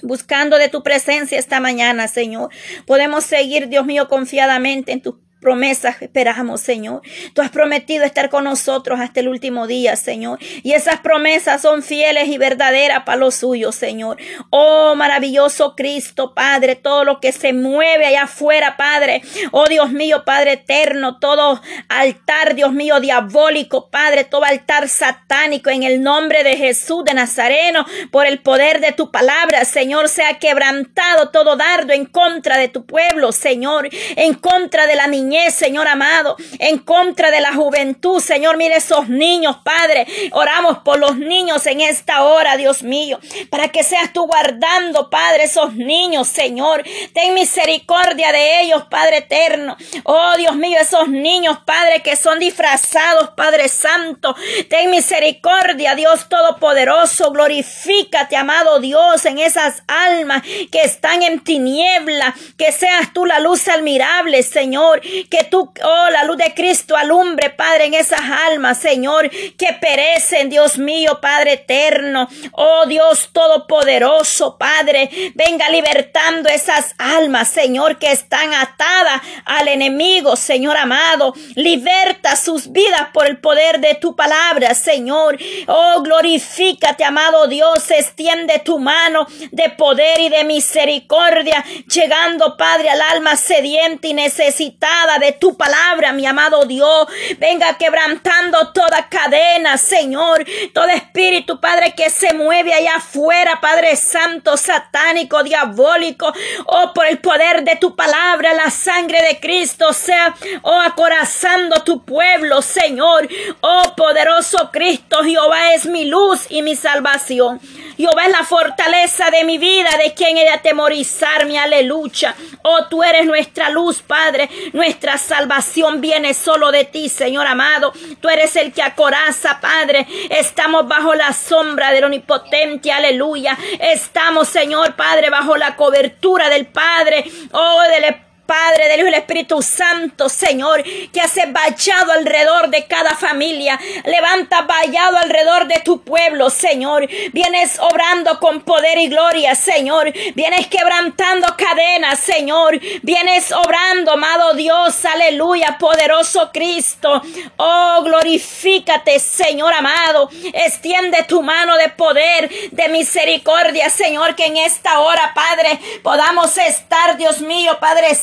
buscando 0.02 0.58
de 0.58 0.68
tu 0.68 0.82
presencia 0.82 1.38
esta 1.38 1.60
mañana, 1.60 2.08
Señor. 2.08 2.50
Podemos 2.86 3.24
seguir, 3.24 3.68
Dios 3.68 3.86
mío, 3.86 4.08
confiadamente 4.08 4.92
en 4.92 5.02
tu 5.02 5.20
promesas 5.40 6.02
esperamos, 6.02 6.60
Señor. 6.60 7.02
Tú 7.34 7.42
has 7.42 7.50
prometido 7.50 8.04
estar 8.04 8.30
con 8.30 8.44
nosotros 8.44 9.00
hasta 9.00 9.20
el 9.20 9.28
último 9.28 9.66
día, 9.66 9.96
Señor. 9.96 10.38
Y 10.62 10.72
esas 10.72 11.00
promesas 11.00 11.62
son 11.62 11.82
fieles 11.82 12.28
y 12.28 12.38
verdaderas 12.38 13.04
para 13.04 13.18
los 13.18 13.36
suyos, 13.36 13.74
Señor. 13.74 14.18
Oh, 14.50 14.94
maravilloso 14.94 15.74
Cristo, 15.76 16.34
Padre, 16.34 16.76
todo 16.76 17.04
lo 17.04 17.20
que 17.20 17.32
se 17.32 17.52
mueve 17.52 18.06
allá 18.06 18.24
afuera, 18.24 18.76
Padre. 18.76 19.22
Oh, 19.52 19.66
Dios 19.66 19.90
mío, 19.92 20.24
Padre 20.24 20.52
eterno, 20.52 21.18
todo 21.18 21.60
altar, 21.88 22.54
Dios 22.54 22.72
mío, 22.72 23.00
diabólico, 23.00 23.90
Padre, 23.90 24.24
todo 24.24 24.44
altar 24.44 24.88
satánico 24.88 25.70
en 25.70 25.82
el 25.82 26.02
nombre 26.02 26.44
de 26.44 26.56
Jesús 26.56 27.04
de 27.04 27.14
Nazareno, 27.14 27.86
por 28.10 28.26
el 28.26 28.40
poder 28.40 28.80
de 28.80 28.92
tu 28.92 29.10
palabra, 29.10 29.64
Señor, 29.64 30.08
sea 30.08 30.38
quebrantado 30.38 31.30
todo 31.30 31.56
dardo 31.56 31.92
en 31.92 32.06
contra 32.06 32.58
de 32.58 32.68
tu 32.68 32.86
pueblo, 32.86 33.32
Señor, 33.32 33.88
en 34.16 34.34
contra 34.34 34.86
de 34.86 34.96
la 34.96 35.06
Señor 35.50 35.86
amado, 35.88 36.36
en 36.58 36.78
contra 36.78 37.30
de 37.30 37.40
la 37.40 37.54
juventud, 37.54 38.20
Señor. 38.20 38.56
Mire 38.56 38.76
esos 38.76 39.08
niños, 39.08 39.58
Padre. 39.62 40.06
Oramos 40.32 40.78
por 40.78 40.98
los 40.98 41.16
niños 41.16 41.66
en 41.66 41.80
esta 41.80 42.24
hora, 42.24 42.56
Dios 42.56 42.82
mío, 42.82 43.20
para 43.48 43.68
que 43.68 43.84
seas 43.84 44.12
tú 44.12 44.26
guardando, 44.26 45.08
Padre, 45.08 45.44
esos 45.44 45.74
niños, 45.74 46.28
Señor. 46.28 46.82
Ten 47.14 47.34
misericordia 47.34 48.32
de 48.32 48.62
ellos, 48.62 48.84
Padre 48.90 49.18
eterno. 49.18 49.76
Oh, 50.04 50.34
Dios 50.36 50.56
mío, 50.56 50.78
esos 50.80 51.08
niños, 51.08 51.58
Padre, 51.64 52.02
que 52.02 52.16
son 52.16 52.38
disfrazados, 52.38 53.30
Padre 53.36 53.68
Santo. 53.68 54.34
Ten 54.68 54.90
misericordia, 54.90 55.94
Dios 55.94 56.28
Todopoderoso. 56.28 57.30
Glorifícate, 57.30 58.36
amado 58.36 58.80
Dios, 58.80 59.24
en 59.26 59.38
esas 59.38 59.82
almas 59.86 60.42
que 60.42 60.80
están 60.82 61.22
en 61.22 61.40
tiniebla. 61.40 62.34
Que 62.56 62.72
seas 62.72 63.12
tú 63.12 63.26
la 63.26 63.38
luz 63.38 63.68
admirable, 63.68 64.42
Señor 64.42 65.00
que 65.28 65.44
tú, 65.44 65.72
oh, 65.82 66.10
la 66.10 66.24
luz 66.24 66.36
de 66.36 66.54
Cristo 66.54 66.96
alumbre, 66.96 67.50
Padre, 67.50 67.86
en 67.86 67.94
esas 67.94 68.20
almas, 68.20 68.78
Señor, 68.78 69.30
que 69.30 69.72
perecen, 69.80 70.48
Dios 70.48 70.78
mío, 70.78 71.18
Padre 71.20 71.54
eterno. 71.54 72.28
Oh, 72.52 72.86
Dios 72.86 73.30
todopoderoso, 73.32 74.56
Padre, 74.58 75.10
venga 75.34 75.68
libertando 75.68 76.48
esas 76.48 76.94
almas, 76.98 77.48
Señor, 77.48 77.98
que 77.98 78.10
están 78.10 78.52
atadas 78.54 79.20
al 79.44 79.68
enemigo, 79.68 80.36
Señor 80.36 80.76
amado. 80.76 81.34
Liberta 81.54 82.36
sus 82.36 82.72
vidas 82.72 83.08
por 83.12 83.26
el 83.26 83.38
poder 83.38 83.80
de 83.80 83.94
tu 83.94 84.16
palabra, 84.16 84.74
Señor. 84.74 85.38
Oh, 85.66 86.02
glorifícate, 86.02 87.04
amado 87.04 87.46
Dios, 87.46 87.90
extiende 87.90 88.60
tu 88.60 88.78
mano 88.78 89.26
de 89.50 89.70
poder 89.70 90.20
y 90.20 90.28
de 90.28 90.44
misericordia, 90.44 91.64
llegando, 91.86 92.56
Padre, 92.56 92.90
al 92.90 93.00
alma 93.00 93.36
sediente 93.36 94.08
y 94.08 94.14
necesitada 94.14 95.09
de 95.18 95.32
tu 95.32 95.56
palabra, 95.56 96.12
mi 96.12 96.26
amado 96.26 96.64
Dios. 96.64 97.06
Venga 97.38 97.76
quebrantando 97.76 98.72
toda 98.72 99.08
cadena, 99.08 99.76
Señor. 99.76 100.44
Todo 100.72 100.88
espíritu, 100.88 101.60
Padre, 101.60 101.94
que 101.94 102.10
se 102.10 102.32
mueve 102.34 102.72
allá 102.72 102.96
afuera, 102.96 103.60
Padre 103.60 103.96
Santo, 103.96 104.56
satánico, 104.56 105.42
diabólico. 105.42 106.32
Oh, 106.66 106.92
por 106.94 107.06
el 107.06 107.18
poder 107.18 107.64
de 107.64 107.76
tu 107.76 107.96
palabra, 107.96 108.52
la 108.54 108.70
sangre 108.70 109.22
de 109.22 109.40
Cristo 109.40 109.92
sea, 109.92 110.34
oh, 110.62 110.80
acorazando 110.80 111.82
tu 111.82 112.04
pueblo, 112.04 112.62
Señor. 112.62 113.28
Oh, 113.60 113.94
poderoso 113.96 114.70
Cristo, 114.72 115.22
Jehová 115.24 115.74
es 115.74 115.86
mi 115.86 116.04
luz 116.04 116.46
y 116.48 116.62
mi 116.62 116.76
salvación. 116.76 117.60
Jehová 117.96 118.24
es 118.24 118.32
la 118.32 118.44
fortaleza 118.44 119.30
de 119.30 119.44
mi 119.44 119.58
vida, 119.58 119.90
de 120.02 120.14
quien 120.14 120.38
he 120.38 120.44
de 120.44 120.50
atemorizarme, 120.50 121.58
aleluya. 121.58 122.34
Oh, 122.62 122.86
tú 122.88 123.02
eres 123.02 123.26
nuestra 123.26 123.68
luz, 123.68 124.02
Padre, 124.02 124.48
nuestra 124.72 124.99
salvación 125.18 126.00
viene 126.00 126.34
solo 126.34 126.70
de 126.70 126.84
ti, 126.84 127.08
Señor 127.08 127.46
amado. 127.46 127.92
Tú 128.20 128.28
eres 128.28 128.56
el 128.56 128.72
que 128.72 128.82
acoraza, 128.82 129.60
Padre. 129.60 130.06
Estamos 130.30 130.86
bajo 130.86 131.14
la 131.14 131.32
sombra 131.32 131.92
del 131.92 132.04
Omnipotente, 132.04 132.92
aleluya. 132.92 133.56
Estamos, 133.80 134.48
Señor 134.48 134.94
Padre, 134.96 135.30
bajo 135.30 135.56
la 135.56 135.76
cobertura 135.76 136.48
del 136.48 136.66
Padre, 136.66 137.24
oh, 137.52 137.82
del 137.90 138.29
Padre, 138.50 138.88
del 138.88 138.98
Hijo 138.98 139.04
del 139.04 139.14
Espíritu 139.14 139.62
Santo, 139.62 140.28
Señor, 140.28 140.82
que 140.82 141.20
hace 141.20 141.46
vallado 141.46 142.10
alrededor 142.10 142.68
de 142.68 142.84
cada 142.86 143.14
familia. 143.14 143.78
Levanta 144.04 144.62
vallado 144.62 145.18
alrededor 145.18 145.68
de 145.68 145.78
tu 145.84 146.02
pueblo, 146.02 146.50
Señor. 146.50 147.08
Vienes 147.32 147.78
obrando 147.78 148.40
con 148.40 148.62
poder 148.62 148.98
y 148.98 149.06
gloria, 149.06 149.54
Señor. 149.54 150.12
Vienes 150.34 150.66
quebrantando 150.66 151.46
cadenas, 151.56 152.18
Señor. 152.18 152.80
Vienes 153.02 153.52
obrando, 153.52 154.14
amado 154.14 154.54
Dios, 154.54 155.04
aleluya, 155.04 155.76
poderoso 155.78 156.50
Cristo. 156.52 157.22
Oh, 157.56 158.00
glorifícate, 158.02 159.20
Señor 159.20 159.72
amado. 159.74 160.28
Extiende 160.52 161.22
tu 161.28 161.40
mano 161.40 161.76
de 161.76 161.90
poder, 161.90 162.50
de 162.72 162.88
misericordia, 162.88 163.88
Señor, 163.90 164.34
que 164.34 164.46
en 164.46 164.56
esta 164.56 164.98
hora, 164.98 165.34
Padre, 165.36 165.78
podamos 166.02 166.58
estar, 166.58 167.16
Dios 167.16 167.42
mío, 167.42 167.78
Padre 167.78 168.16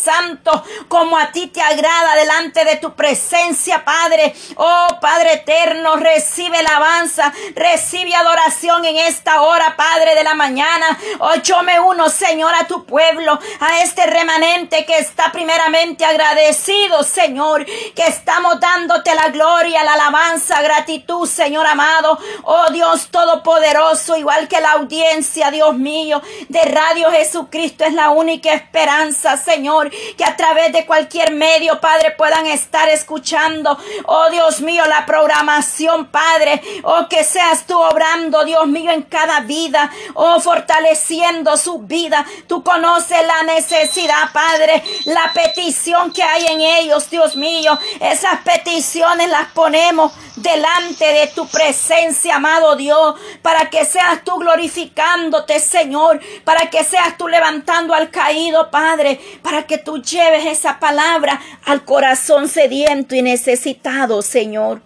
Como 0.87 1.17
a 1.17 1.31
ti 1.31 1.47
te 1.47 1.61
agrada 1.61 2.15
delante 2.15 2.65
de 2.65 2.77
tu 2.77 2.95
presencia, 2.95 3.83
Padre. 3.85 4.33
Oh, 4.55 4.87
Padre 4.99 5.33
eterno, 5.33 5.95
recibe 5.95 6.57
alabanza, 6.57 7.31
recibe 7.55 8.15
adoración 8.15 8.85
en 8.85 8.97
esta 8.97 9.41
hora, 9.41 9.75
Padre 9.75 10.15
de 10.15 10.23
la 10.23 10.33
mañana. 10.33 10.97
Oh, 11.19 11.35
yo 11.35 11.61
me 11.63 11.79
uno, 11.79 12.09
Señor, 12.09 12.53
a 12.55 12.67
tu 12.67 12.85
pueblo, 12.85 13.39
a 13.59 13.81
este 13.83 14.07
remanente 14.07 14.85
que 14.85 14.97
está 14.97 15.31
primeramente 15.31 16.05
agradecido, 16.05 17.03
Señor, 17.03 17.65
que 17.65 18.03
estamos 18.07 18.59
dándote 18.59 19.13
la 19.13 19.29
gloria, 19.29 19.83
la 19.83 19.93
alabanza, 19.93 20.61
gratitud, 20.61 21.27
Señor 21.27 21.67
amado. 21.67 22.17
Oh, 22.43 22.71
Dios 22.71 23.09
todopoderoso, 23.09 24.17
igual 24.17 24.47
que 24.47 24.61
la 24.61 24.73
audiencia, 24.73 25.51
Dios 25.51 25.75
mío, 25.75 26.21
de 26.49 26.61
Radio 26.61 27.11
Jesucristo 27.11 27.83
es 27.85 27.93
la 27.93 28.09
única 28.09 28.53
esperanza, 28.53 29.37
Señor, 29.37 29.91
que 30.15 30.23
a 30.23 30.35
través 30.35 30.71
de 30.71 30.85
cualquier 30.85 31.31
medio, 31.31 31.79
Padre, 31.79 32.11
puedan 32.11 32.45
estar 32.47 32.87
escuchando, 32.89 33.77
oh 34.05 34.29
Dios 34.29 34.61
mío, 34.61 34.83
la 34.85 35.05
programación, 35.05 36.07
Padre, 36.07 36.61
oh 36.83 37.07
que 37.09 37.23
seas 37.23 37.65
tú 37.65 37.77
obrando, 37.77 38.45
Dios 38.45 38.67
mío, 38.67 38.91
en 38.91 39.03
cada 39.03 39.41
vida, 39.41 39.91
oh 40.13 40.39
fortaleciendo 40.39 41.57
su 41.57 41.79
vida. 41.79 42.25
Tú 42.47 42.63
conoces 42.63 43.17
la 43.25 43.43
necesidad, 43.53 44.31
Padre, 44.31 44.83
la 45.05 45.31
petición 45.33 46.11
que 46.11 46.23
hay 46.23 46.45
en 46.47 46.61
ellos, 46.61 47.09
Dios 47.09 47.35
mío. 47.35 47.77
Esas 47.99 48.39
peticiones 48.41 49.29
las 49.29 49.47
ponemos 49.49 50.11
delante 50.37 51.05
de 51.05 51.27
tu 51.27 51.47
presencia, 51.47 52.35
amado 52.35 52.75
Dios, 52.75 53.15
para 53.41 53.69
que 53.69 53.85
seas 53.85 54.23
tú 54.23 54.35
glorificándote, 54.37 55.59
Señor, 55.59 56.21
para 56.43 56.69
que 56.69 56.83
seas 56.83 57.17
tú 57.17 57.27
levantando 57.27 57.93
al 57.93 58.09
caído, 58.11 58.69
Padre, 58.69 59.19
para 59.41 59.65
que 59.65 59.77
tú 59.87 60.01
lleves 60.01 60.45
esa 60.45 60.79
palabra 60.79 61.39
al 61.63 61.85
corazón 61.85 62.49
sediento 62.49 63.15
y 63.15 63.21
necesitado, 63.21 64.21
Señor. 64.21 64.81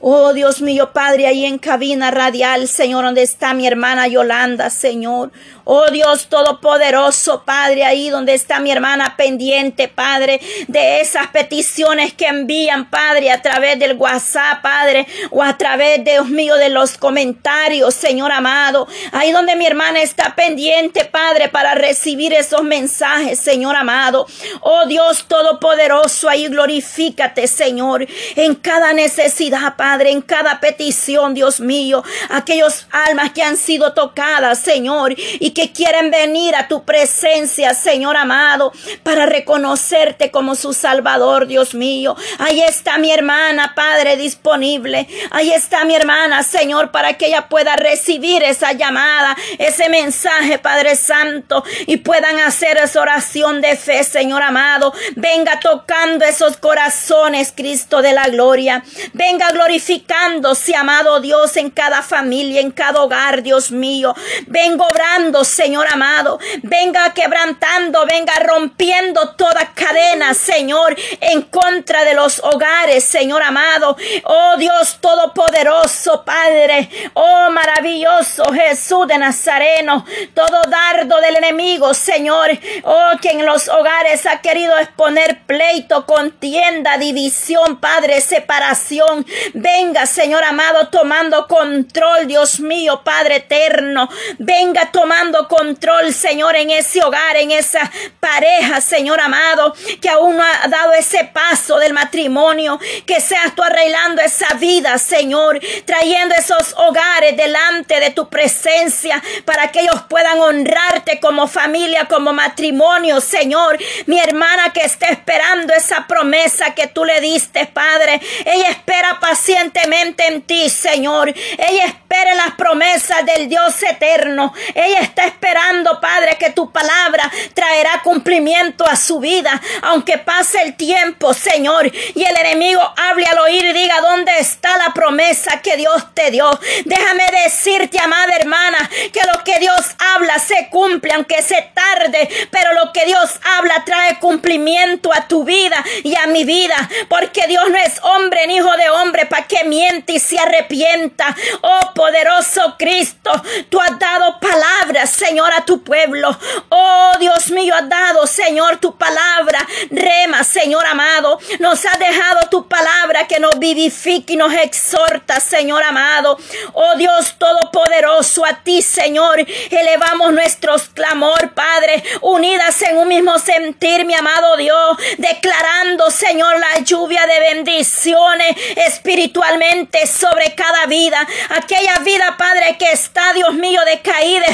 Oh 0.00 0.32
Dios 0.32 0.60
mío, 0.60 0.92
Padre, 0.92 1.28
ahí 1.28 1.46
en 1.46 1.58
cabina 1.58 2.10
radial, 2.10 2.66
Señor, 2.66 3.04
donde 3.04 3.22
está 3.22 3.54
mi 3.54 3.68
hermana 3.68 4.08
Yolanda, 4.08 4.68
Señor. 4.68 5.30
Oh 5.64 5.90
Dios 5.90 6.26
Todopoderoso, 6.28 7.44
Padre, 7.44 7.84
ahí 7.84 8.10
donde 8.10 8.34
está 8.34 8.58
mi 8.60 8.70
hermana 8.72 9.16
pendiente, 9.16 9.88
Padre, 9.88 10.40
de 10.68 11.00
esas 11.00 11.28
peticiones 11.28 12.12
que 12.12 12.26
envían, 12.26 12.90
Padre, 12.90 13.30
a 13.30 13.42
través 13.42 13.78
del 13.78 13.96
WhatsApp, 13.96 14.62
Padre, 14.62 15.06
o 15.30 15.42
a 15.42 15.56
través, 15.56 16.04
Dios 16.04 16.28
mío, 16.28 16.56
de 16.56 16.68
los 16.68 16.98
comentarios, 16.98 17.94
Señor 17.94 18.32
amado. 18.32 18.88
Ahí 19.12 19.30
donde 19.32 19.56
mi 19.56 19.66
hermana 19.66 20.02
está 20.02 20.34
pendiente, 20.34 21.04
Padre, 21.04 21.48
para 21.48 21.74
recibir 21.74 22.32
esos 22.32 22.62
mensajes, 22.62 23.38
Señor 23.38 23.76
amado. 23.76 24.26
Oh 24.60 24.86
Dios 24.86 25.26
Todopoderoso, 25.28 26.28
ahí 26.28 26.48
glorifícate, 26.48 27.46
Señor, 27.46 28.06
en 28.36 28.54
cada 28.56 28.92
necesidad, 28.92 29.76
Padre. 29.76 30.10
En 30.10 30.22
cada 30.22 30.60
petición, 30.60 31.34
Dios 31.34 31.60
mío, 31.60 32.02
aquellos 32.30 32.86
almas 32.90 33.32
que 33.32 33.42
han 33.42 33.56
sido 33.56 33.92
tocadas, 33.92 34.58
Señor, 34.58 35.14
y 35.16 35.51
que 35.52 35.72
quieren 35.72 36.10
venir 36.10 36.54
a 36.56 36.68
tu 36.68 36.84
presencia, 36.84 37.74
Señor 37.74 38.16
amado, 38.16 38.72
para 39.02 39.26
reconocerte 39.26 40.30
como 40.30 40.54
su 40.54 40.72
Salvador, 40.72 41.46
Dios 41.46 41.74
mío. 41.74 42.16
Ahí 42.38 42.60
está 42.62 42.98
mi 42.98 43.10
hermana, 43.10 43.74
Padre, 43.74 44.16
disponible. 44.16 45.08
Ahí 45.30 45.52
está 45.52 45.84
mi 45.84 45.94
hermana, 45.94 46.42
Señor, 46.42 46.90
para 46.90 47.14
que 47.14 47.26
ella 47.26 47.48
pueda 47.48 47.76
recibir 47.76 48.42
esa 48.42 48.72
llamada, 48.72 49.36
ese 49.58 49.88
mensaje, 49.88 50.58
Padre 50.58 50.96
Santo, 50.96 51.64
y 51.86 51.98
puedan 51.98 52.38
hacer 52.40 52.78
esa 52.78 53.00
oración 53.00 53.60
de 53.60 53.76
fe, 53.76 54.04
Señor 54.04 54.42
amado. 54.42 54.92
Venga 55.16 55.60
tocando 55.60 56.24
esos 56.24 56.56
corazones, 56.56 57.52
Cristo 57.54 58.02
de 58.02 58.12
la 58.12 58.28
gloria. 58.28 58.82
Venga 59.12 59.50
glorificándose, 59.50 60.74
amado 60.76 61.20
Dios, 61.20 61.56
en 61.56 61.70
cada 61.70 62.02
familia, 62.02 62.60
en 62.60 62.70
cada 62.70 63.02
hogar, 63.02 63.42
Dios 63.42 63.70
mío. 63.70 64.14
Venga 64.46 64.86
obrando, 64.86 65.41
Señor 65.44 65.86
amado. 65.90 66.38
Venga 66.62 67.12
quebrantando, 67.14 68.06
venga 68.06 68.34
rompiendo 68.40 69.30
toda 69.34 69.72
cadena, 69.74 70.34
Señor, 70.34 70.96
en 71.20 71.42
contra 71.42 72.04
de 72.04 72.14
los 72.14 72.40
hogares, 72.40 73.04
Señor 73.04 73.42
amado. 73.42 73.96
Oh 74.24 74.56
Dios 74.58 74.98
Todopoderoso, 75.00 76.24
Padre. 76.24 76.88
Oh 77.14 77.50
maravilloso 77.50 78.44
Jesús 78.52 79.06
de 79.06 79.18
Nazareno. 79.18 80.04
Todo 80.34 80.62
dardo 80.68 81.20
del 81.20 81.36
enemigo, 81.36 81.94
Señor. 81.94 82.50
Oh, 82.84 83.10
que 83.20 83.30
en 83.30 83.46
los 83.46 83.68
hogares 83.68 84.26
ha 84.26 84.40
querido 84.40 84.76
exponer 84.78 85.42
pleito, 85.46 86.06
contienda, 86.06 86.98
división, 86.98 87.78
Padre, 87.80 88.20
separación. 88.20 89.26
Venga, 89.54 90.06
Señor 90.06 90.44
amado, 90.44 90.88
tomando 90.88 91.46
control, 91.46 92.26
Dios 92.26 92.60
mío, 92.60 93.02
Padre 93.04 93.36
eterno. 93.36 94.08
Venga 94.38 94.90
tomando 94.92 95.31
control, 95.48 96.12
Señor, 96.12 96.56
en 96.56 96.70
ese 96.70 97.02
hogar, 97.02 97.36
en 97.36 97.50
esa 97.50 97.90
pareja, 98.20 98.80
Señor 98.80 99.20
amado, 99.20 99.74
que 100.00 100.08
aún 100.08 100.36
no 100.36 100.42
ha 100.44 100.68
dado 100.68 100.92
ese 100.92 101.24
paso 101.32 101.78
del 101.78 101.92
matrimonio. 101.92 102.78
Que 103.06 103.20
seas 103.20 103.54
tú 103.54 103.62
arreglando 103.62 104.22
esa 104.22 104.54
vida, 104.54 104.98
Señor, 104.98 105.60
trayendo 105.84 106.34
esos 106.34 106.74
hogares 106.76 107.36
delante 107.36 108.00
de 108.00 108.10
tu 108.10 108.28
presencia 108.28 109.22
para 109.44 109.70
que 109.72 109.80
ellos 109.80 110.02
puedan 110.08 110.38
honrarte 110.40 111.20
como 111.20 111.46
familia, 111.46 112.06
como 112.06 112.32
matrimonio, 112.32 113.20
Señor. 113.20 113.78
Mi 114.06 114.18
hermana 114.18 114.72
que 114.72 114.80
está 114.80 115.08
esperando 115.08 115.72
esa 115.72 116.06
promesa 116.06 116.74
que 116.74 116.86
tú 116.86 117.04
le 117.04 117.20
diste, 117.20 117.66
Padre. 117.66 118.20
Ella 118.44 118.70
espera 118.70 119.18
pacientemente 119.20 120.26
en 120.26 120.42
ti, 120.42 120.68
Señor. 120.70 121.28
Ella 121.28 121.86
espera 121.86 122.32
en 122.32 122.36
las 122.38 122.52
promesas 122.52 123.24
del 123.24 123.48
Dios 123.48 123.82
eterno. 123.82 124.52
Ella 124.74 125.00
está 125.00 125.21
esperando, 125.24 126.00
Padre, 126.00 126.36
que 126.38 126.50
tu 126.50 126.70
palabra 126.70 127.30
traerá 127.54 128.00
cumplimiento 128.02 128.86
a 128.86 128.96
su 128.96 129.20
vida, 129.20 129.60
aunque 129.82 130.18
pase 130.18 130.62
el 130.62 130.76
tiempo, 130.76 131.34
Señor, 131.34 131.86
y 131.86 132.24
el 132.24 132.36
enemigo 132.36 132.80
hable 132.96 133.26
al 133.26 133.38
oír 133.38 133.64
y 133.64 133.72
diga, 133.72 134.00
¿dónde 134.00 134.32
está 134.38 134.76
la 134.78 134.92
promesa 134.94 135.60
que 135.60 135.76
Dios 135.76 136.14
te 136.14 136.30
dio? 136.30 136.50
Déjame 136.84 137.24
decirte, 137.44 137.98
amada 137.98 138.34
hermana, 138.36 138.90
que 139.12 139.20
lo 139.32 139.42
que 139.44 139.58
Dios 139.58 139.80
habla 139.98 140.38
se 140.38 140.68
cumple, 140.70 141.12
aunque 141.12 141.42
se 141.42 141.70
tarde, 141.74 142.28
pero 142.50 142.72
lo 142.74 142.92
que 142.92 143.04
Dios 143.06 143.30
habla 143.56 143.84
trae 143.84 144.18
cumplimiento 144.18 145.12
a 145.12 145.26
tu 145.28 145.44
vida 145.44 145.82
y 146.02 146.14
a 146.16 146.26
mi 146.26 146.44
vida, 146.44 146.76
porque 147.08 147.46
Dios 147.46 147.68
no 147.70 147.76
es 147.76 148.00
hombre 148.02 148.46
ni 148.46 148.56
hijo 148.56 148.76
de 148.76 148.90
hombre 148.90 149.26
para 149.26 149.46
que 149.46 149.64
miente 149.64 150.14
y 150.14 150.20
se 150.20 150.38
arrepienta. 150.38 151.34
Oh 151.62 151.92
poderoso 151.94 152.76
Cristo, 152.78 153.30
tú 153.68 153.80
has 153.80 153.98
dado 153.98 154.38
palabras, 154.40 155.10
Señor, 155.12 155.52
a 155.52 155.64
tu 155.64 155.82
pueblo. 155.82 156.36
Oh 156.70 157.12
Dios 157.20 157.50
mío, 157.50 157.74
has 157.74 157.88
dado, 157.88 158.26
Señor, 158.26 158.78
tu 158.78 158.96
palabra. 158.96 159.66
Rema, 159.90 160.42
Señor 160.42 160.86
amado, 160.86 161.38
nos 161.60 161.84
ha 161.84 161.96
dejado 161.98 162.48
tu 162.50 162.66
palabra 162.66 163.26
que 163.28 163.38
nos 163.38 163.58
vivifica 163.58 164.32
y 164.32 164.36
nos 164.36 164.52
exhorta, 164.54 165.38
Señor 165.40 165.82
amado. 165.82 166.38
Oh 166.72 166.94
Dios 166.96 167.36
todopoderoso, 167.38 168.44
a 168.44 168.62
ti, 168.62 168.82
Señor, 168.82 169.44
elevamos 169.70 170.32
nuestros 170.32 170.88
clamor, 170.88 171.52
Padre, 171.54 172.02
unidas 172.20 172.80
en 172.82 172.96
un 172.96 173.08
mismo 173.08 173.38
sentir, 173.38 174.04
mi 174.04 174.14
amado 174.14 174.56
Dios, 174.56 174.96
declarando, 175.18 176.10
Señor, 176.10 176.58
la 176.58 176.80
lluvia 176.80 177.26
de 177.26 177.54
bendiciones 177.54 178.56
espiritualmente 178.76 180.06
sobre 180.06 180.54
cada 180.54 180.86
vida. 180.86 181.26
Aquella 181.50 181.98
vida, 181.98 182.36
Padre, 182.38 182.76
que 182.78 182.90
está, 182.92 183.32
Dios 183.34 183.54
mío, 183.54 183.80
decaída 183.84 184.46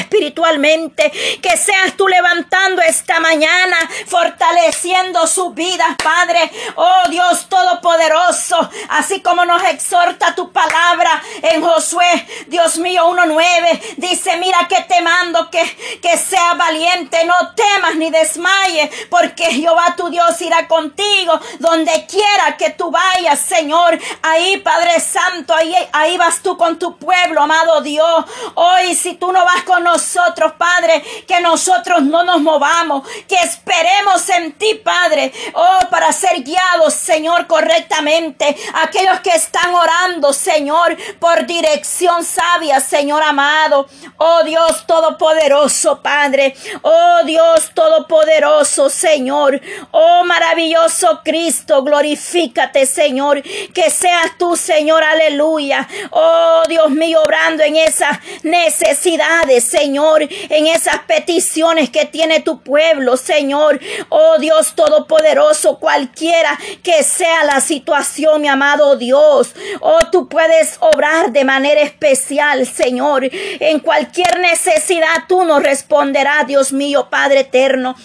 espiritualmente. 0.49 1.11
Que 1.41 1.57
seas 1.57 1.95
tú 1.95 2.07
levantando 2.07 2.81
esta 2.81 3.19
mañana, 3.19 3.77
fortaleciendo 4.07 5.25
su 5.27 5.51
vida, 5.51 5.95
Padre. 6.03 6.51
Oh 6.75 7.09
Dios 7.09 7.47
Todopoderoso, 7.49 8.69
así 8.89 9.21
como 9.21 9.45
nos 9.45 9.63
exhorta 9.63 10.35
tu 10.35 10.51
palabra 10.51 11.21
en 11.41 11.63
Josué, 11.63 12.27
Dios 12.47 12.77
mío, 12.77 13.05
1.9, 13.09 13.95
dice, 13.97 14.37
mira 14.37 14.67
que 14.67 14.81
te 14.83 15.01
mando 15.01 15.49
que, 15.49 15.63
que 16.01 16.17
sea 16.17 16.53
valiente, 16.53 17.25
no 17.25 17.53
temas 17.55 17.95
ni 17.95 18.09
desmayes, 18.11 18.89
porque 19.09 19.45
Jehová 19.45 19.95
tu 19.95 20.09
Dios 20.09 20.39
irá 20.41 20.67
contigo 20.67 21.39
donde 21.59 22.05
quiera 22.07 22.57
que 22.57 22.71
tú 22.71 22.91
vayas, 22.91 23.39
Señor. 23.39 23.97
Ahí, 24.21 24.57
Padre 24.57 24.99
Santo, 24.99 25.53
ahí, 25.53 25.75
ahí 25.91 26.17
vas 26.17 26.41
tú 26.41 26.57
con 26.57 26.77
tu 26.77 26.97
pueblo, 26.97 27.41
amado 27.41 27.81
Dios. 27.81 28.25
Hoy, 28.55 28.95
si 28.95 29.15
tú 29.15 29.31
no 29.31 29.43
vas 29.45 29.63
con 29.63 29.83
nosotros, 29.83 30.38
Padre, 30.57 31.03
que 31.27 31.39
nosotros 31.41 32.01
no 32.03 32.23
nos 32.23 32.41
movamos, 32.41 33.07
que 33.27 33.35
esperemos 33.35 34.27
en 34.29 34.53
ti, 34.53 34.75
Padre, 34.75 35.31
oh, 35.53 35.89
para 35.89 36.11
ser 36.11 36.41
guiados, 36.43 36.93
Señor, 36.93 37.47
correctamente. 37.47 38.55
Aquellos 38.83 39.19
que 39.21 39.31
están 39.31 39.73
orando, 39.73 40.33
Señor, 40.33 40.97
por 41.19 41.45
dirección 41.45 42.23
sabia, 42.23 42.79
Señor 42.79 43.23
amado. 43.23 43.87
Oh 44.17 44.43
Dios 44.43 44.85
Todopoderoso, 44.85 46.01
Padre. 46.01 46.55
Oh 46.81 47.21
Dios 47.25 47.71
Todopoderoso, 47.73 48.89
Señor. 48.89 49.59
Oh 49.91 50.23
maravilloso 50.25 51.21
Cristo, 51.23 51.83
glorifícate, 51.83 52.85
Señor. 52.85 53.41
Que 53.73 53.89
seas 53.89 54.37
tú, 54.37 54.55
Señor, 54.55 55.03
aleluya. 55.03 55.87
Oh 56.11 56.63
Dios 56.67 56.89
mío, 56.91 57.21
obrando 57.23 57.63
en 57.63 57.75
esas 57.75 58.19
necesidades, 58.43 59.63
Señor, 59.63 60.18
en 60.21 60.67
esas 60.67 60.99
peticiones 61.07 61.89
que 61.89 62.05
tiene 62.05 62.41
tu 62.41 62.61
pueblo, 62.61 63.17
Señor. 63.17 63.79
Oh 64.09 64.37
Dios 64.39 64.75
Todopoderoso, 64.75 65.79
cualquiera 65.79 66.57
que 66.83 67.03
sea 67.03 67.43
la 67.43 67.61
situación, 67.61 68.41
mi 68.41 68.47
amado 68.47 68.95
Dios. 68.95 69.53
Oh, 69.81 69.99
tú 70.11 70.27
puedes 70.27 70.77
obrar 70.79 71.31
de 71.31 71.43
manera 71.43 71.81
especial, 71.81 72.65
Señor. 72.65 73.29
En 73.31 73.79
cualquier 73.79 74.39
necesidad 74.39 75.25
tú 75.27 75.43
nos 75.43 75.63
responderás, 75.63 76.47
Dios 76.47 76.73
mío, 76.73 77.07
Padre 77.09 77.41
eterno. 77.41 77.95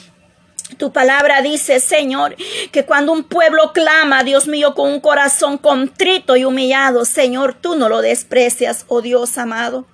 Tu 0.79 0.93
palabra 0.93 1.41
dice, 1.43 1.79
Señor, 1.79 2.37
que 2.73 2.85
cuando 2.85 3.13
un 3.13 3.25
pueblo 3.25 3.73
clama, 3.73 4.25
Dios 4.25 4.49
mío, 4.49 4.75
con 4.75 4.91
un 4.91 5.01
corazón 5.01 5.59
contrito 5.59 6.37
y 6.37 6.45
humillado, 6.45 7.05
Señor, 7.05 7.55
tú 7.55 7.77
no 7.77 7.89
lo 7.89 8.01
desprecias, 8.01 8.85
oh 8.89 9.01
Dios 9.01 9.39
amado. 9.39 9.87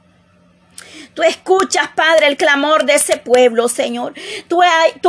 Tú 1.15 1.25
escuchas, 1.25 1.89
Padre, 1.97 2.29
el 2.29 2.37
clamor 2.37 2.85
de 2.85 2.95
ese 2.95 3.17
pueblo, 3.17 3.69
Señor. 3.69 4.15
Tu, 4.47 4.61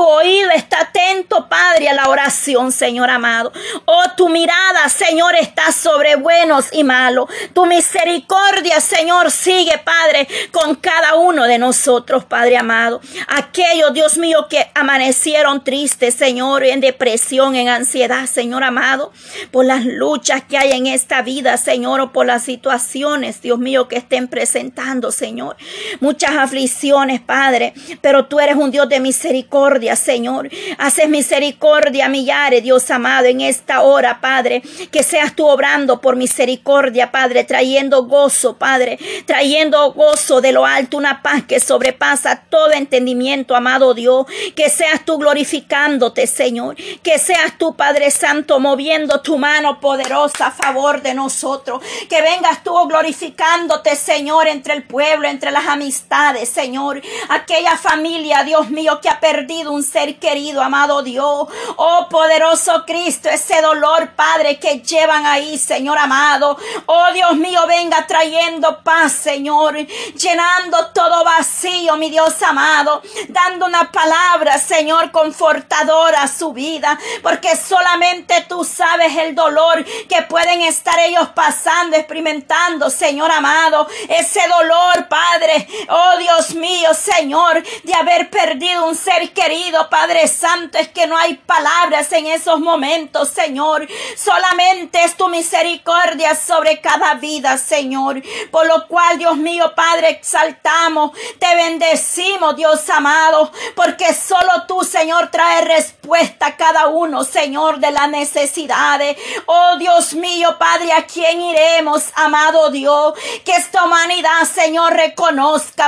oído 0.01 0.49
está 0.49 0.81
atento, 0.81 1.47
Padre, 1.47 1.89
a 1.89 1.93
la 1.93 2.09
oración, 2.09 2.71
Señor 2.71 3.09
amado. 3.11 3.51
Oh, 3.85 4.03
tu 4.17 4.27
mirada, 4.27 4.89
Señor, 4.89 5.35
está 5.35 5.71
sobre 5.71 6.15
buenos 6.15 6.69
y 6.71 6.83
malos. 6.83 7.29
Tu 7.53 7.65
misericordia, 7.67 8.81
Señor, 8.81 9.29
sigue, 9.29 9.77
Padre, 9.77 10.27
con 10.51 10.75
cada 10.75 11.15
uno 11.15 11.43
de 11.43 11.59
nosotros, 11.59 12.25
Padre 12.25 12.57
amado. 12.57 12.99
Aquellos, 13.27 13.93
Dios 13.93 14.17
mío, 14.17 14.47
que 14.49 14.71
amanecieron 14.73 15.63
tristes, 15.63 16.15
Señor, 16.15 16.63
en 16.63 16.81
depresión, 16.81 17.55
en 17.55 17.69
ansiedad, 17.69 18.25
Señor 18.25 18.63
amado, 18.63 19.11
por 19.51 19.65
las 19.65 19.85
luchas 19.85 20.43
que 20.49 20.57
hay 20.57 20.71
en 20.71 20.87
esta 20.87 21.21
vida, 21.21 21.57
Señor, 21.57 22.01
o 22.01 22.11
por 22.11 22.25
las 22.25 22.43
situaciones, 22.43 23.41
Dios 23.41 23.59
mío, 23.59 23.87
que 23.87 23.97
estén 23.97 24.27
presentando, 24.27 25.11
Señor 25.11 25.57
muchas 25.99 26.31
aflicciones, 26.31 27.21
Padre, 27.21 27.73
pero 28.01 28.25
tú 28.25 28.39
eres 28.39 28.55
un 28.55 28.71
Dios 28.71 28.87
de 28.89 28.99
misericordia, 28.99 29.95
Señor. 29.95 30.49
Haces 30.77 31.09
misericordia, 31.09 32.09
millares, 32.09 32.63
Dios 32.63 32.89
amado, 32.91 33.27
en 33.27 33.41
esta 33.41 33.81
hora, 33.81 34.21
Padre, 34.21 34.61
que 34.91 35.03
seas 35.03 35.35
tú 35.35 35.47
obrando 35.47 36.01
por 36.01 36.15
misericordia, 36.15 37.11
Padre, 37.11 37.43
trayendo 37.43 38.03
gozo, 38.05 38.57
Padre, 38.57 38.97
trayendo 39.25 39.91
gozo 39.93 40.41
de 40.41 40.51
lo 40.51 40.65
alto, 40.65 40.97
una 40.97 41.21
paz 41.21 41.43
que 41.47 41.59
sobrepasa 41.59 42.43
todo 42.49 42.71
entendimiento, 42.71 43.55
amado 43.55 43.93
Dios, 43.93 44.25
que 44.55 44.69
seas 44.69 45.05
tú 45.05 45.17
glorificándote, 45.17 46.27
Señor. 46.27 46.75
Que 47.03 47.19
seas 47.19 47.57
tú, 47.57 47.75
Padre 47.75 48.11
Santo, 48.11 48.59
moviendo 48.59 49.21
tu 49.21 49.37
mano 49.37 49.79
poderosa 49.79 50.47
a 50.47 50.51
favor 50.51 51.01
de 51.01 51.13
nosotros. 51.13 51.81
Que 52.09 52.21
vengas 52.21 52.63
tú 52.63 52.73
glorificándote, 52.87 53.95
Señor, 53.95 54.47
entre 54.47 54.73
el 54.73 54.83
pueblo, 54.83 55.27
entre 55.27 55.51
las 55.51 55.65
amistades, 55.81 56.49
Señor. 56.49 57.01
Aquella 57.29 57.75
familia, 57.75 58.43
Dios 58.43 58.69
mío, 58.69 58.99
que 59.01 59.09
ha 59.09 59.19
perdido 59.19 59.71
un 59.71 59.83
ser 59.83 60.19
querido, 60.19 60.61
amado 60.61 61.01
Dios. 61.01 61.47
Oh, 61.75 62.07
poderoso 62.09 62.85
Cristo, 62.85 63.29
ese 63.29 63.61
dolor, 63.61 64.11
Padre, 64.15 64.59
que 64.59 64.79
llevan 64.81 65.25
ahí, 65.25 65.57
Señor 65.57 65.97
amado. 65.97 66.55
Oh, 66.85 67.11
Dios 67.13 67.35
mío, 67.35 67.61
venga 67.67 68.05
trayendo 68.05 68.83
paz, 68.83 69.13
Señor. 69.13 69.75
Llenando 69.75 70.91
todo 70.93 71.23
vacío, 71.23 71.97
mi 71.97 72.11
Dios 72.11 72.39
amado. 72.43 73.01
Dando 73.29 73.65
una 73.65 73.91
palabra, 73.91 74.59
Señor, 74.59 75.11
confortadora 75.11 76.23
a 76.23 76.27
su 76.27 76.53
vida. 76.53 76.99
Porque 77.23 77.55
solamente 77.55 78.45
tú 78.47 78.63
sabes 78.63 79.17
el 79.17 79.33
dolor 79.33 79.83
que 80.07 80.21
pueden 80.29 80.61
estar 80.61 80.99
ellos 80.99 81.29
pasando, 81.29 81.97
experimentando, 81.97 82.91
Señor 82.91 83.31
amado. 83.31 83.87
Ese 84.07 84.41
dolor, 84.47 85.07
Padre. 85.07 85.67
Oh, 85.89 86.17
Dios 86.19 86.55
mío, 86.55 86.93
Señor, 86.93 87.63
de 87.83 87.93
haber 87.93 88.29
perdido 88.29 88.85
un 88.85 88.95
ser 88.95 89.31
querido, 89.33 89.89
Padre 89.89 90.27
Santo. 90.27 90.77
Es 90.77 90.89
que 90.89 91.07
no 91.07 91.17
hay 91.17 91.35
palabras 91.35 92.11
en 92.11 92.27
esos 92.27 92.59
momentos, 92.59 93.29
Señor. 93.29 93.87
Solamente 94.15 95.03
es 95.03 95.15
tu 95.15 95.29
misericordia 95.29 96.35
sobre 96.35 96.81
cada 96.81 97.15
vida, 97.15 97.57
Señor. 97.57 98.21
Por 98.51 98.67
lo 98.67 98.87
cual, 98.87 99.17
Dios 99.17 99.37
mío, 99.37 99.73
Padre, 99.75 100.09
exaltamos, 100.09 101.11
te 101.39 101.55
bendecimos, 101.55 102.55
Dios 102.55 102.89
amado, 102.89 103.51
porque 103.75 104.13
solo 104.13 104.65
tú, 104.67 104.83
Señor, 104.83 105.29
traes 105.31 105.65
respuesta 105.65 106.47
a 106.47 106.57
cada 106.57 106.87
uno, 106.87 107.23
Señor, 107.23 107.79
de 107.79 107.91
las 107.91 108.09
necesidades. 108.09 109.17
Oh 109.45 109.77
Dios 109.77 110.13
mío, 110.13 110.57
Padre, 110.59 110.91
¿a 110.93 111.05
quién 111.05 111.41
iremos, 111.41 112.05
amado 112.15 112.69
Dios? 112.69 113.13
Que 113.45 113.51
esta 113.51 113.83
humanidad, 113.83 114.43
Señor, 114.53 114.93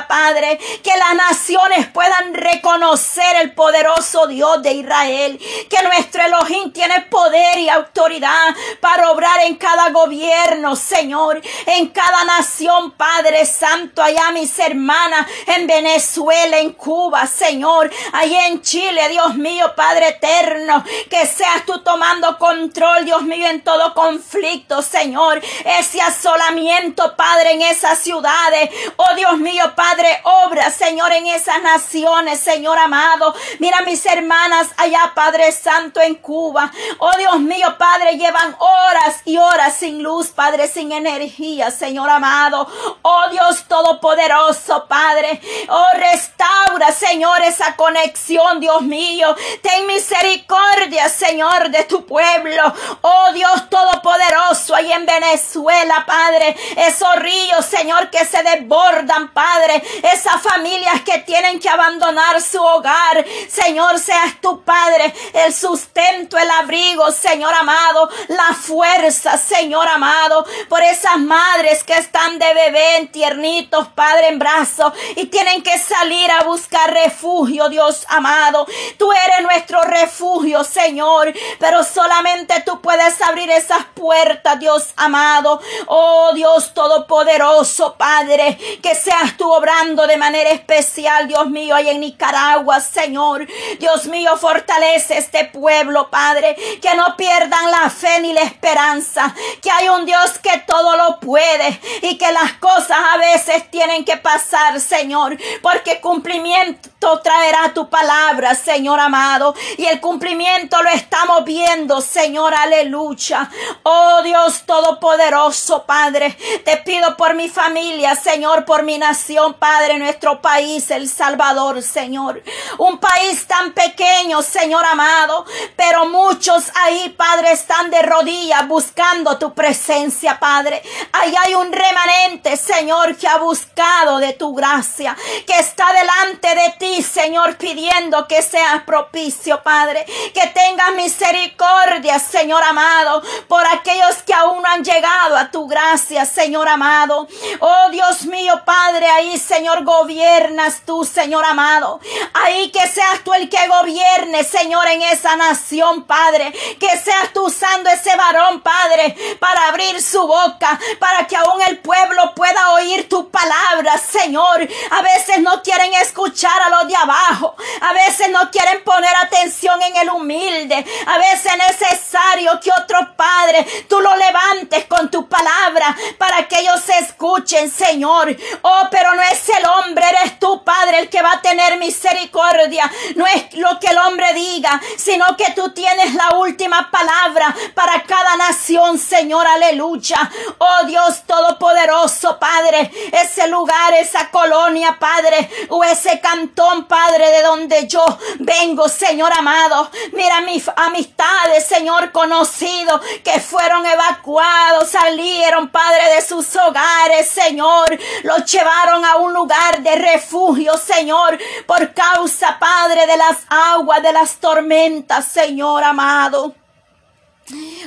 Padre, 0.07 0.59
que 0.83 0.97
las 0.97 1.15
naciones 1.15 1.87
puedan 1.87 2.33
reconocer 2.33 3.35
el 3.41 3.53
poderoso 3.53 4.27
Dios 4.27 4.61
de 4.61 4.73
Israel, 4.73 5.39
que 5.69 5.83
nuestro 5.83 6.23
Elohim 6.23 6.71
tiene 6.71 7.01
poder 7.01 7.59
y 7.59 7.69
autoridad 7.69 8.55
para 8.79 9.11
obrar 9.11 9.41
en 9.41 9.55
cada 9.55 9.89
gobierno, 9.89 10.75
Señor, 10.75 11.41
en 11.65 11.87
cada 11.87 12.23
nación, 12.25 12.91
Padre 12.91 13.45
Santo, 13.45 14.01
allá 14.01 14.31
mis 14.31 14.57
hermanas, 14.59 15.27
en 15.47 15.67
Venezuela, 15.67 16.59
en 16.59 16.73
Cuba, 16.73 17.27
Señor, 17.27 17.91
allá 18.11 18.47
en 18.47 18.61
Chile, 18.61 19.09
Dios 19.09 19.35
mío, 19.35 19.73
Padre 19.75 20.09
eterno, 20.09 20.83
que 21.09 21.25
seas 21.25 21.65
tú 21.65 21.81
tomando 21.83 22.37
control, 22.37 23.05
Dios 23.05 23.23
mío, 23.23 23.47
en 23.47 23.63
todo 23.63 23.93
conflicto, 23.93 24.81
Señor, 24.81 25.41
ese 25.79 26.01
asolamiento, 26.01 27.15
Padre, 27.15 27.53
en 27.53 27.61
esas 27.61 27.99
ciudades, 27.99 28.69
oh 28.97 29.15
Dios 29.15 29.37
mío, 29.37 29.62
Padre, 29.75 30.21
obra, 30.23 30.69
Señor, 30.69 31.11
en 31.13 31.27
esas 31.27 31.61
naciones, 31.61 32.39
Señor 32.39 32.77
amado, 32.77 33.33
mira 33.59 33.81
mis 33.81 34.05
hermanas 34.05 34.69
allá, 34.77 35.11
Padre 35.15 35.51
Santo, 35.51 36.01
en 36.01 36.15
Cuba, 36.15 36.71
oh 36.99 37.11
Dios 37.17 37.39
mío, 37.39 37.75
Padre, 37.77 38.17
llevan 38.17 38.55
horas 38.59 39.21
y 39.25 39.37
horas 39.37 39.75
sin 39.77 40.03
luz, 40.03 40.29
Padre, 40.29 40.67
sin 40.67 40.91
energía, 40.91 41.71
Señor 41.71 42.09
amado, 42.09 42.67
oh 43.01 43.29
Dios 43.31 43.65
Todopoderoso, 43.67 44.85
Padre, 44.87 45.41
oh 45.69 45.87
restaura, 45.97 46.91
Señor, 46.91 47.41
esa 47.43 47.75
conexión, 47.75 48.59
Dios 48.59 48.81
mío, 48.81 49.35
ten 49.61 49.87
misericordia, 49.87 51.09
Señor, 51.09 51.69
de 51.69 51.83
tu 51.85 52.05
pueblo, 52.05 52.73
oh 53.01 53.31
Dios 53.33 53.69
Todopoderoso, 53.69 54.75
ahí 54.75 54.91
en 54.91 55.05
Venezuela, 55.05 56.05
Padre, 56.05 56.55
esos 56.75 57.15
ríos, 57.17 57.65
Señor, 57.65 58.09
que 58.09 58.25
se 58.25 58.43
desbordan, 58.43 59.33
Padre, 59.33 59.52
esas 60.01 60.41
familias 60.41 61.01
que 61.01 61.19
tienen 61.19 61.59
que 61.59 61.69
abandonar 61.69 62.41
su 62.41 62.61
hogar, 62.61 63.25
Señor, 63.47 63.99
seas 63.99 64.39
tu 64.41 64.63
Padre, 64.63 65.13
el 65.33 65.53
sustento, 65.53 66.37
el 66.37 66.49
abrigo, 66.51 67.11
Señor 67.11 67.53
amado, 67.53 68.09
la 68.29 68.53
fuerza, 68.53 69.37
Señor 69.37 69.87
amado, 69.87 70.45
por 70.69 70.81
esas 70.81 71.17
madres 71.19 71.83
que 71.83 71.93
están 71.93 72.39
de 72.39 72.53
bebé 72.53 72.97
en 72.97 73.11
tiernitos, 73.11 73.87
Padre, 73.89 74.29
en 74.29 74.39
brazos 74.39 74.93
y 75.15 75.25
tienen 75.27 75.63
que 75.63 75.77
salir 75.77 76.31
a 76.31 76.43
buscar 76.43 76.93
refugio, 76.93 77.69
Dios 77.69 78.05
amado. 78.09 78.65
Tú 78.97 79.11
eres 79.11 79.41
nuestro 79.41 79.81
refugio, 79.81 80.63
Señor, 80.63 81.33
pero 81.59 81.83
solamente 81.83 82.61
tú 82.65 82.81
puedes 82.81 83.21
abrir 83.21 83.49
esas 83.49 83.85
puertas, 83.93 84.59
Dios 84.59 84.89
amado. 84.95 85.61
Oh 85.87 86.31
Dios 86.33 86.73
Todopoderoso, 86.73 87.95
Padre, 87.95 88.57
que 88.81 88.95
seas 88.95 89.37
obrando 89.51 90.07
de 90.07 90.17
manera 90.17 90.49
especial, 90.51 91.27
Dios 91.27 91.49
mío, 91.49 91.75
ahí 91.75 91.89
en 91.89 91.99
Nicaragua, 91.99 92.79
Señor. 92.79 93.47
Dios 93.79 94.05
mío, 94.05 94.37
fortalece 94.37 95.17
este 95.17 95.45
pueblo, 95.45 96.09
Padre, 96.09 96.55
que 96.81 96.93
no 96.95 97.15
pierdan 97.17 97.71
la 97.71 97.89
fe 97.89 98.21
ni 98.21 98.33
la 98.33 98.41
esperanza, 98.41 99.33
que 99.61 99.71
hay 99.71 99.89
un 99.89 100.05
Dios 100.05 100.39
que 100.39 100.63
todo 100.65 100.95
lo 100.97 101.19
puede 101.19 101.79
y 102.01 102.17
que 102.17 102.31
las 102.31 102.53
cosas 102.53 102.97
a 103.13 103.17
veces 103.17 103.69
tienen 103.69 104.05
que 104.05 104.17
pasar, 104.17 104.79
Señor, 104.79 105.37
porque 105.61 106.01
cumplimiento 106.01 107.19
traerá 107.21 107.73
tu 107.73 107.89
palabra, 107.89 108.55
Señor 108.55 108.99
amado, 108.99 109.55
y 109.77 109.85
el 109.85 109.99
cumplimiento 109.99 110.81
lo 110.81 110.89
estamos 110.89 111.43
viendo, 111.43 112.01
Señor, 112.01 112.53
aleluya. 112.53 113.49
Oh 113.83 114.21
Dios 114.23 114.63
Todopoderoso, 114.65 115.83
Padre, 115.85 116.37
te 116.63 116.77
pido 116.77 117.15
por 117.17 117.35
mi 117.35 117.49
familia, 117.49 118.15
Señor, 118.15 118.65
por 118.65 118.83
mi 118.83 118.97
nación, 118.97 119.22
Padre, 119.57 119.97
nuestro 119.99 120.41
país, 120.41 120.91
El 120.91 121.07
Salvador, 121.07 121.81
Señor. 121.81 122.43
Un 122.77 122.99
país 122.99 123.47
tan 123.47 123.71
pequeño, 123.71 124.41
Señor 124.41 124.83
amado, 124.85 125.45
pero 125.75 126.05
muchos 126.07 126.65
ahí, 126.75 127.09
Padre, 127.17 127.53
están 127.53 127.89
de 127.89 128.01
rodillas 128.01 128.67
buscando 128.67 129.37
tu 129.37 129.53
presencia, 129.53 130.39
Padre. 130.39 130.83
Ahí 131.13 131.33
hay 131.45 131.55
un 131.55 131.71
remanente, 131.71 132.57
Señor, 132.57 133.15
que 133.15 133.27
ha 133.27 133.37
buscado 133.37 134.17
de 134.17 134.33
tu 134.33 134.53
gracia, 134.53 135.15
que 135.47 135.57
está 135.57 135.85
delante 135.93 136.55
de 136.55 136.75
ti, 136.77 137.01
Señor, 137.01 137.55
pidiendo 137.57 138.27
que 138.27 138.41
seas 138.41 138.83
propicio, 138.83 139.63
Padre, 139.63 140.05
que 140.33 140.47
tengas 140.47 140.93
misericordia, 140.95 142.19
Señor 142.19 142.61
amado, 142.63 143.23
por 143.47 143.65
aquellos 143.67 144.21
que 144.25 144.33
aún 144.33 144.61
no 144.61 144.69
han 144.69 144.83
llegado 144.83 145.37
a 145.37 145.49
tu 145.49 145.67
gracia, 145.67 146.25
Señor 146.25 146.67
amado. 146.67 147.27
Oh 147.59 147.89
Dios 147.91 148.25
mío, 148.25 148.61
Padre, 148.65 149.12
ahí, 149.13 149.37
Señor, 149.37 149.83
gobiernas 149.83 150.81
tú, 150.85 151.05
Señor 151.05 151.45
amado. 151.45 151.99
Ahí 152.33 152.71
que 152.71 152.87
seas 152.87 153.23
tú 153.23 153.33
el 153.33 153.49
que 153.49 153.67
gobierne, 153.67 154.43
Señor, 154.43 154.87
en 154.87 155.01
esa 155.03 155.35
nación, 155.35 156.03
Padre. 156.03 156.51
Que 156.79 156.97
seas 156.97 157.31
tú 157.33 157.45
usando 157.45 157.89
ese 157.89 158.15
varón, 158.15 158.61
Padre, 158.61 159.15
para 159.39 159.67
abrir 159.67 160.01
su 160.01 160.25
boca, 160.25 160.79
para 160.99 161.27
que 161.27 161.35
aún 161.35 161.61
el 161.67 161.79
pueblo 161.79 162.33
pueda 162.35 162.71
oír 162.71 163.07
tu 163.09 163.29
palabra, 163.29 163.97
Señor. 163.97 164.67
A 164.91 165.01
veces 165.01 165.39
no 165.39 165.61
quieren 165.61 165.93
escuchar 165.95 166.61
a 166.61 166.69
los 166.69 166.87
de 166.87 166.95
abajo. 166.95 167.55
A 167.81 167.93
veces 167.93 168.29
no 168.29 168.49
quieren 168.51 168.83
poner 168.83 169.15
atención 169.15 169.81
en 169.81 169.95
el 169.97 170.09
humilde. 170.09 170.85
A 171.07 171.17
veces 171.17 171.43
es 171.45 171.57
necesario 171.57 172.59
que 172.61 172.71
otro 172.71 173.15
Padre 173.15 173.65
tú 173.87 173.99
lo 173.99 174.15
levantes 174.15 174.85
con 174.85 175.09
tu 175.09 175.27
palabra 175.27 175.95
para 176.17 176.47
que 176.47 176.59
ellos 176.59 176.81
se 176.81 176.97
escuchen, 176.99 177.69
Señor. 177.69 178.35
Oh, 178.61 178.87
pero 178.91 179.02
no 179.15 179.21
es 179.21 179.49
el 179.49 179.65
hombre, 179.65 180.03
eres 180.07 180.39
tú, 180.39 180.63
Padre, 180.63 180.99
el 180.99 181.09
que 181.09 181.21
va 181.21 181.33
a 181.33 181.41
tener 181.41 181.77
misericordia. 181.77 182.91
No 183.15 183.25
es 183.27 183.53
lo 183.53 183.79
que 183.79 183.87
el 183.87 183.97
hombre 183.97 184.33
diga, 184.33 184.79
sino 184.97 185.35
que 185.37 185.51
tú 185.51 185.71
tienes 185.73 186.13
la 186.13 186.37
última 186.37 186.89
palabra 186.91 187.55
para 187.73 188.03
cada 188.03 188.37
nación, 188.37 188.97
Señor. 188.97 189.45
Aleluya. 189.47 190.31
Oh 190.57 190.85
Dios 190.85 191.23
Todopoderoso, 191.25 192.37
Padre. 192.39 192.91
Ese 193.11 193.47
lugar, 193.47 193.93
esa 193.93 194.29
colonia, 194.29 194.97
Padre, 194.99 195.49
o 195.69 195.83
ese 195.83 196.19
cantón, 196.19 196.85
Padre, 196.85 197.29
de 197.31 197.41
donde 197.41 197.87
yo 197.87 198.05
vengo, 198.39 198.87
Señor 198.87 199.33
amado. 199.33 199.89
Mira 200.13 200.41
mis 200.41 200.69
amistades, 200.75 201.65
Señor, 201.65 202.11
conocidos 202.11 203.01
que 203.23 203.39
fueron 203.39 203.85
evacuados, 203.85 204.89
salieron, 204.89 205.69
Padre, 205.69 206.15
de 206.15 206.21
sus 206.21 206.55
hogares, 206.55 207.27
Señor. 207.29 207.97
Los 208.23 208.45
llevaron 208.51 208.92
a 209.01 209.15
un 209.17 209.33
lugar 209.33 209.81
de 209.81 209.95
refugio, 209.95 210.77
Señor, 210.77 211.39
por 211.65 211.93
causa, 211.93 212.57
Padre, 212.59 213.07
de 213.07 213.17
las 213.17 213.37
aguas, 213.49 214.03
de 214.03 214.11
las 214.11 214.35
tormentas, 214.35 215.25
Señor 215.25 215.83
amado. 215.83 216.53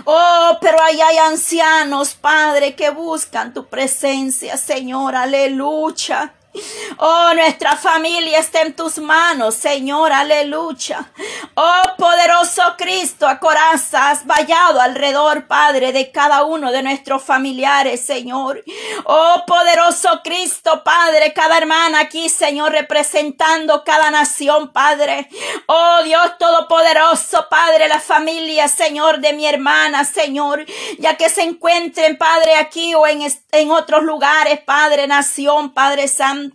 Oh, 0.04 0.58
pero 0.60 0.82
ahí 0.82 1.00
hay 1.00 1.18
ancianos, 1.18 2.14
Padre, 2.14 2.74
que 2.74 2.90
buscan 2.90 3.54
tu 3.54 3.66
presencia, 3.66 4.56
Señor, 4.56 5.14
aleluya. 5.14 6.34
Oh, 6.98 7.32
nuestra 7.34 7.76
familia 7.76 8.38
está 8.38 8.62
en 8.62 8.74
tus 8.74 8.98
manos, 8.98 9.54
Señor, 9.54 10.12
aleluya. 10.12 11.10
Oh, 11.54 11.82
poderoso 11.98 12.62
Cristo, 12.78 13.28
acoraza, 13.28 14.10
has 14.10 14.26
vallado 14.26 14.80
alrededor, 14.80 15.46
Padre, 15.46 15.92
de 15.92 16.10
cada 16.10 16.44
uno 16.44 16.72
de 16.72 16.82
nuestros 16.82 17.22
familiares, 17.22 18.04
Señor. 18.04 18.62
Oh, 19.04 19.44
poderoso 19.46 20.20
Cristo, 20.24 20.82
Padre, 20.84 21.32
cada 21.32 21.58
hermana 21.58 22.00
aquí, 22.00 22.28
Señor, 22.28 22.72
representando 22.72 23.84
cada 23.84 24.10
nación, 24.10 24.72
Padre. 24.72 25.28
Oh, 25.66 26.02
Dios 26.04 26.38
Todopoderoso, 26.38 27.46
Padre, 27.50 27.88
la 27.88 28.00
familia, 28.00 28.68
Señor, 28.68 29.20
de 29.20 29.32
mi 29.32 29.46
hermana, 29.46 30.04
Señor, 30.04 30.64
ya 30.98 31.16
que 31.16 31.28
se 31.28 31.42
encuentren, 31.42 32.16
Padre, 32.16 32.56
aquí 32.56 32.94
o 32.94 33.06
en, 33.06 33.22
en 33.52 33.70
otros 33.70 34.02
lugares, 34.02 34.60
Padre, 34.60 35.06
nación, 35.06 35.72
Padre 35.72 36.08
Santo. 36.08 36.45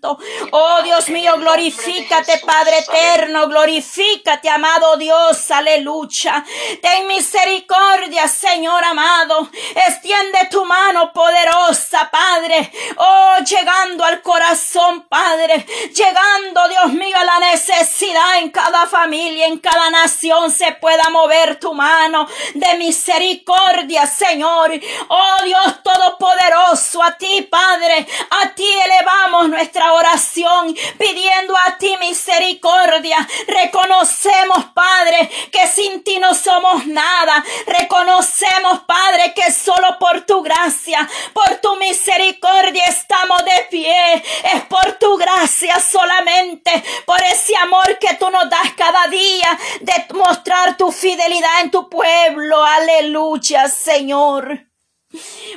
Oh 0.51 0.81
Dios 0.83 1.09
mío, 1.09 1.37
glorifícate, 1.37 2.39
Padre 2.39 2.79
eterno, 2.79 3.47
glorifícate, 3.47 4.49
amado 4.49 4.97
Dios, 4.97 5.51
aleluya. 5.51 6.43
Ten 6.81 7.07
misericordia, 7.07 8.27
Señor 8.27 8.83
amado. 8.83 9.49
Extiende 9.75 10.47
tu 10.49 10.65
mano 10.65 11.11
poderosa, 11.13 12.09
Padre. 12.11 12.71
Oh, 12.97 13.35
llegando 13.43 14.03
al 14.03 14.21
corazón, 14.21 15.07
Padre. 15.07 15.65
Llegando, 15.93 16.67
Dios 16.69 16.93
mío, 16.93 17.17
a 17.17 17.23
la 17.23 17.39
necesidad 17.51 18.39
en 18.39 18.51
cada 18.51 18.87
familia, 18.87 19.47
en 19.47 19.59
cada 19.59 19.89
nación 19.89 20.51
se 20.51 20.71
pueda 20.73 21.09
mover 21.09 21.59
tu 21.59 21.73
mano 21.73 22.27
de 22.53 22.75
misericordia, 22.75 24.05
Señor. 24.05 24.71
Oh 25.07 25.43
Dios 25.43 25.83
Todopoderoso, 25.83 27.01
a 27.03 27.17
ti, 27.17 27.47
Padre, 27.49 28.07
a 28.29 28.53
ti 28.53 28.67
elevamos 28.85 29.49
nuestra 29.71 29.93
oración 29.93 30.75
pidiendo 30.97 31.55
a 31.55 31.77
ti 31.77 31.95
misericordia. 32.01 33.25
Reconocemos, 33.47 34.65
Padre, 34.73 35.29
que 35.49 35.65
sin 35.67 36.03
ti 36.03 36.19
no 36.19 36.35
somos 36.35 36.85
nada. 36.87 37.41
Reconocemos, 37.67 38.81
Padre, 38.81 39.33
que 39.33 39.49
solo 39.49 39.97
por 39.97 40.21
tu 40.25 40.41
gracia, 40.41 41.09
por 41.31 41.55
tu 41.61 41.77
misericordia 41.77 42.83
estamos 42.85 43.45
de 43.45 43.67
pie. 43.69 44.13
Es 44.53 44.61
por 44.67 44.93
tu 44.99 45.15
gracia 45.15 45.79
solamente, 45.79 46.83
por 47.05 47.21
ese 47.23 47.55
amor 47.55 47.97
que 47.97 48.15
tú 48.15 48.29
nos 48.29 48.49
das 48.49 48.73
cada 48.75 49.07
día 49.07 49.57
de 49.79 50.05
mostrar 50.15 50.75
tu 50.75 50.91
fidelidad 50.91 51.61
en 51.61 51.71
tu 51.71 51.89
pueblo. 51.89 52.61
Aleluya, 52.61 53.69
Señor. 53.69 54.67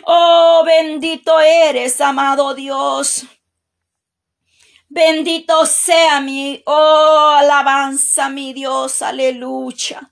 Oh, 0.04 0.62
bendito 0.64 1.40
eres, 1.40 2.00
amado 2.00 2.54
Dios. 2.54 3.26
Bendito 4.94 5.66
sea 5.66 6.20
mi, 6.20 6.62
oh, 6.66 7.34
alabanza, 7.36 8.28
mi 8.28 8.52
Dios, 8.52 9.02
aleluya. 9.02 10.08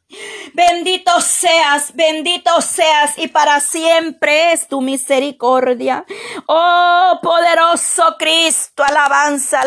Bendito 0.55 1.21
seas, 1.21 1.95
bendito 1.95 2.61
seas 2.61 3.17
y 3.17 3.29
para 3.29 3.61
siempre 3.61 4.51
es 4.53 4.67
tu 4.67 4.81
misericordia. 4.81 6.05
Oh, 6.47 7.17
poderoso 7.23 8.17
Cristo, 8.19 8.83
alabanza. 8.83 9.61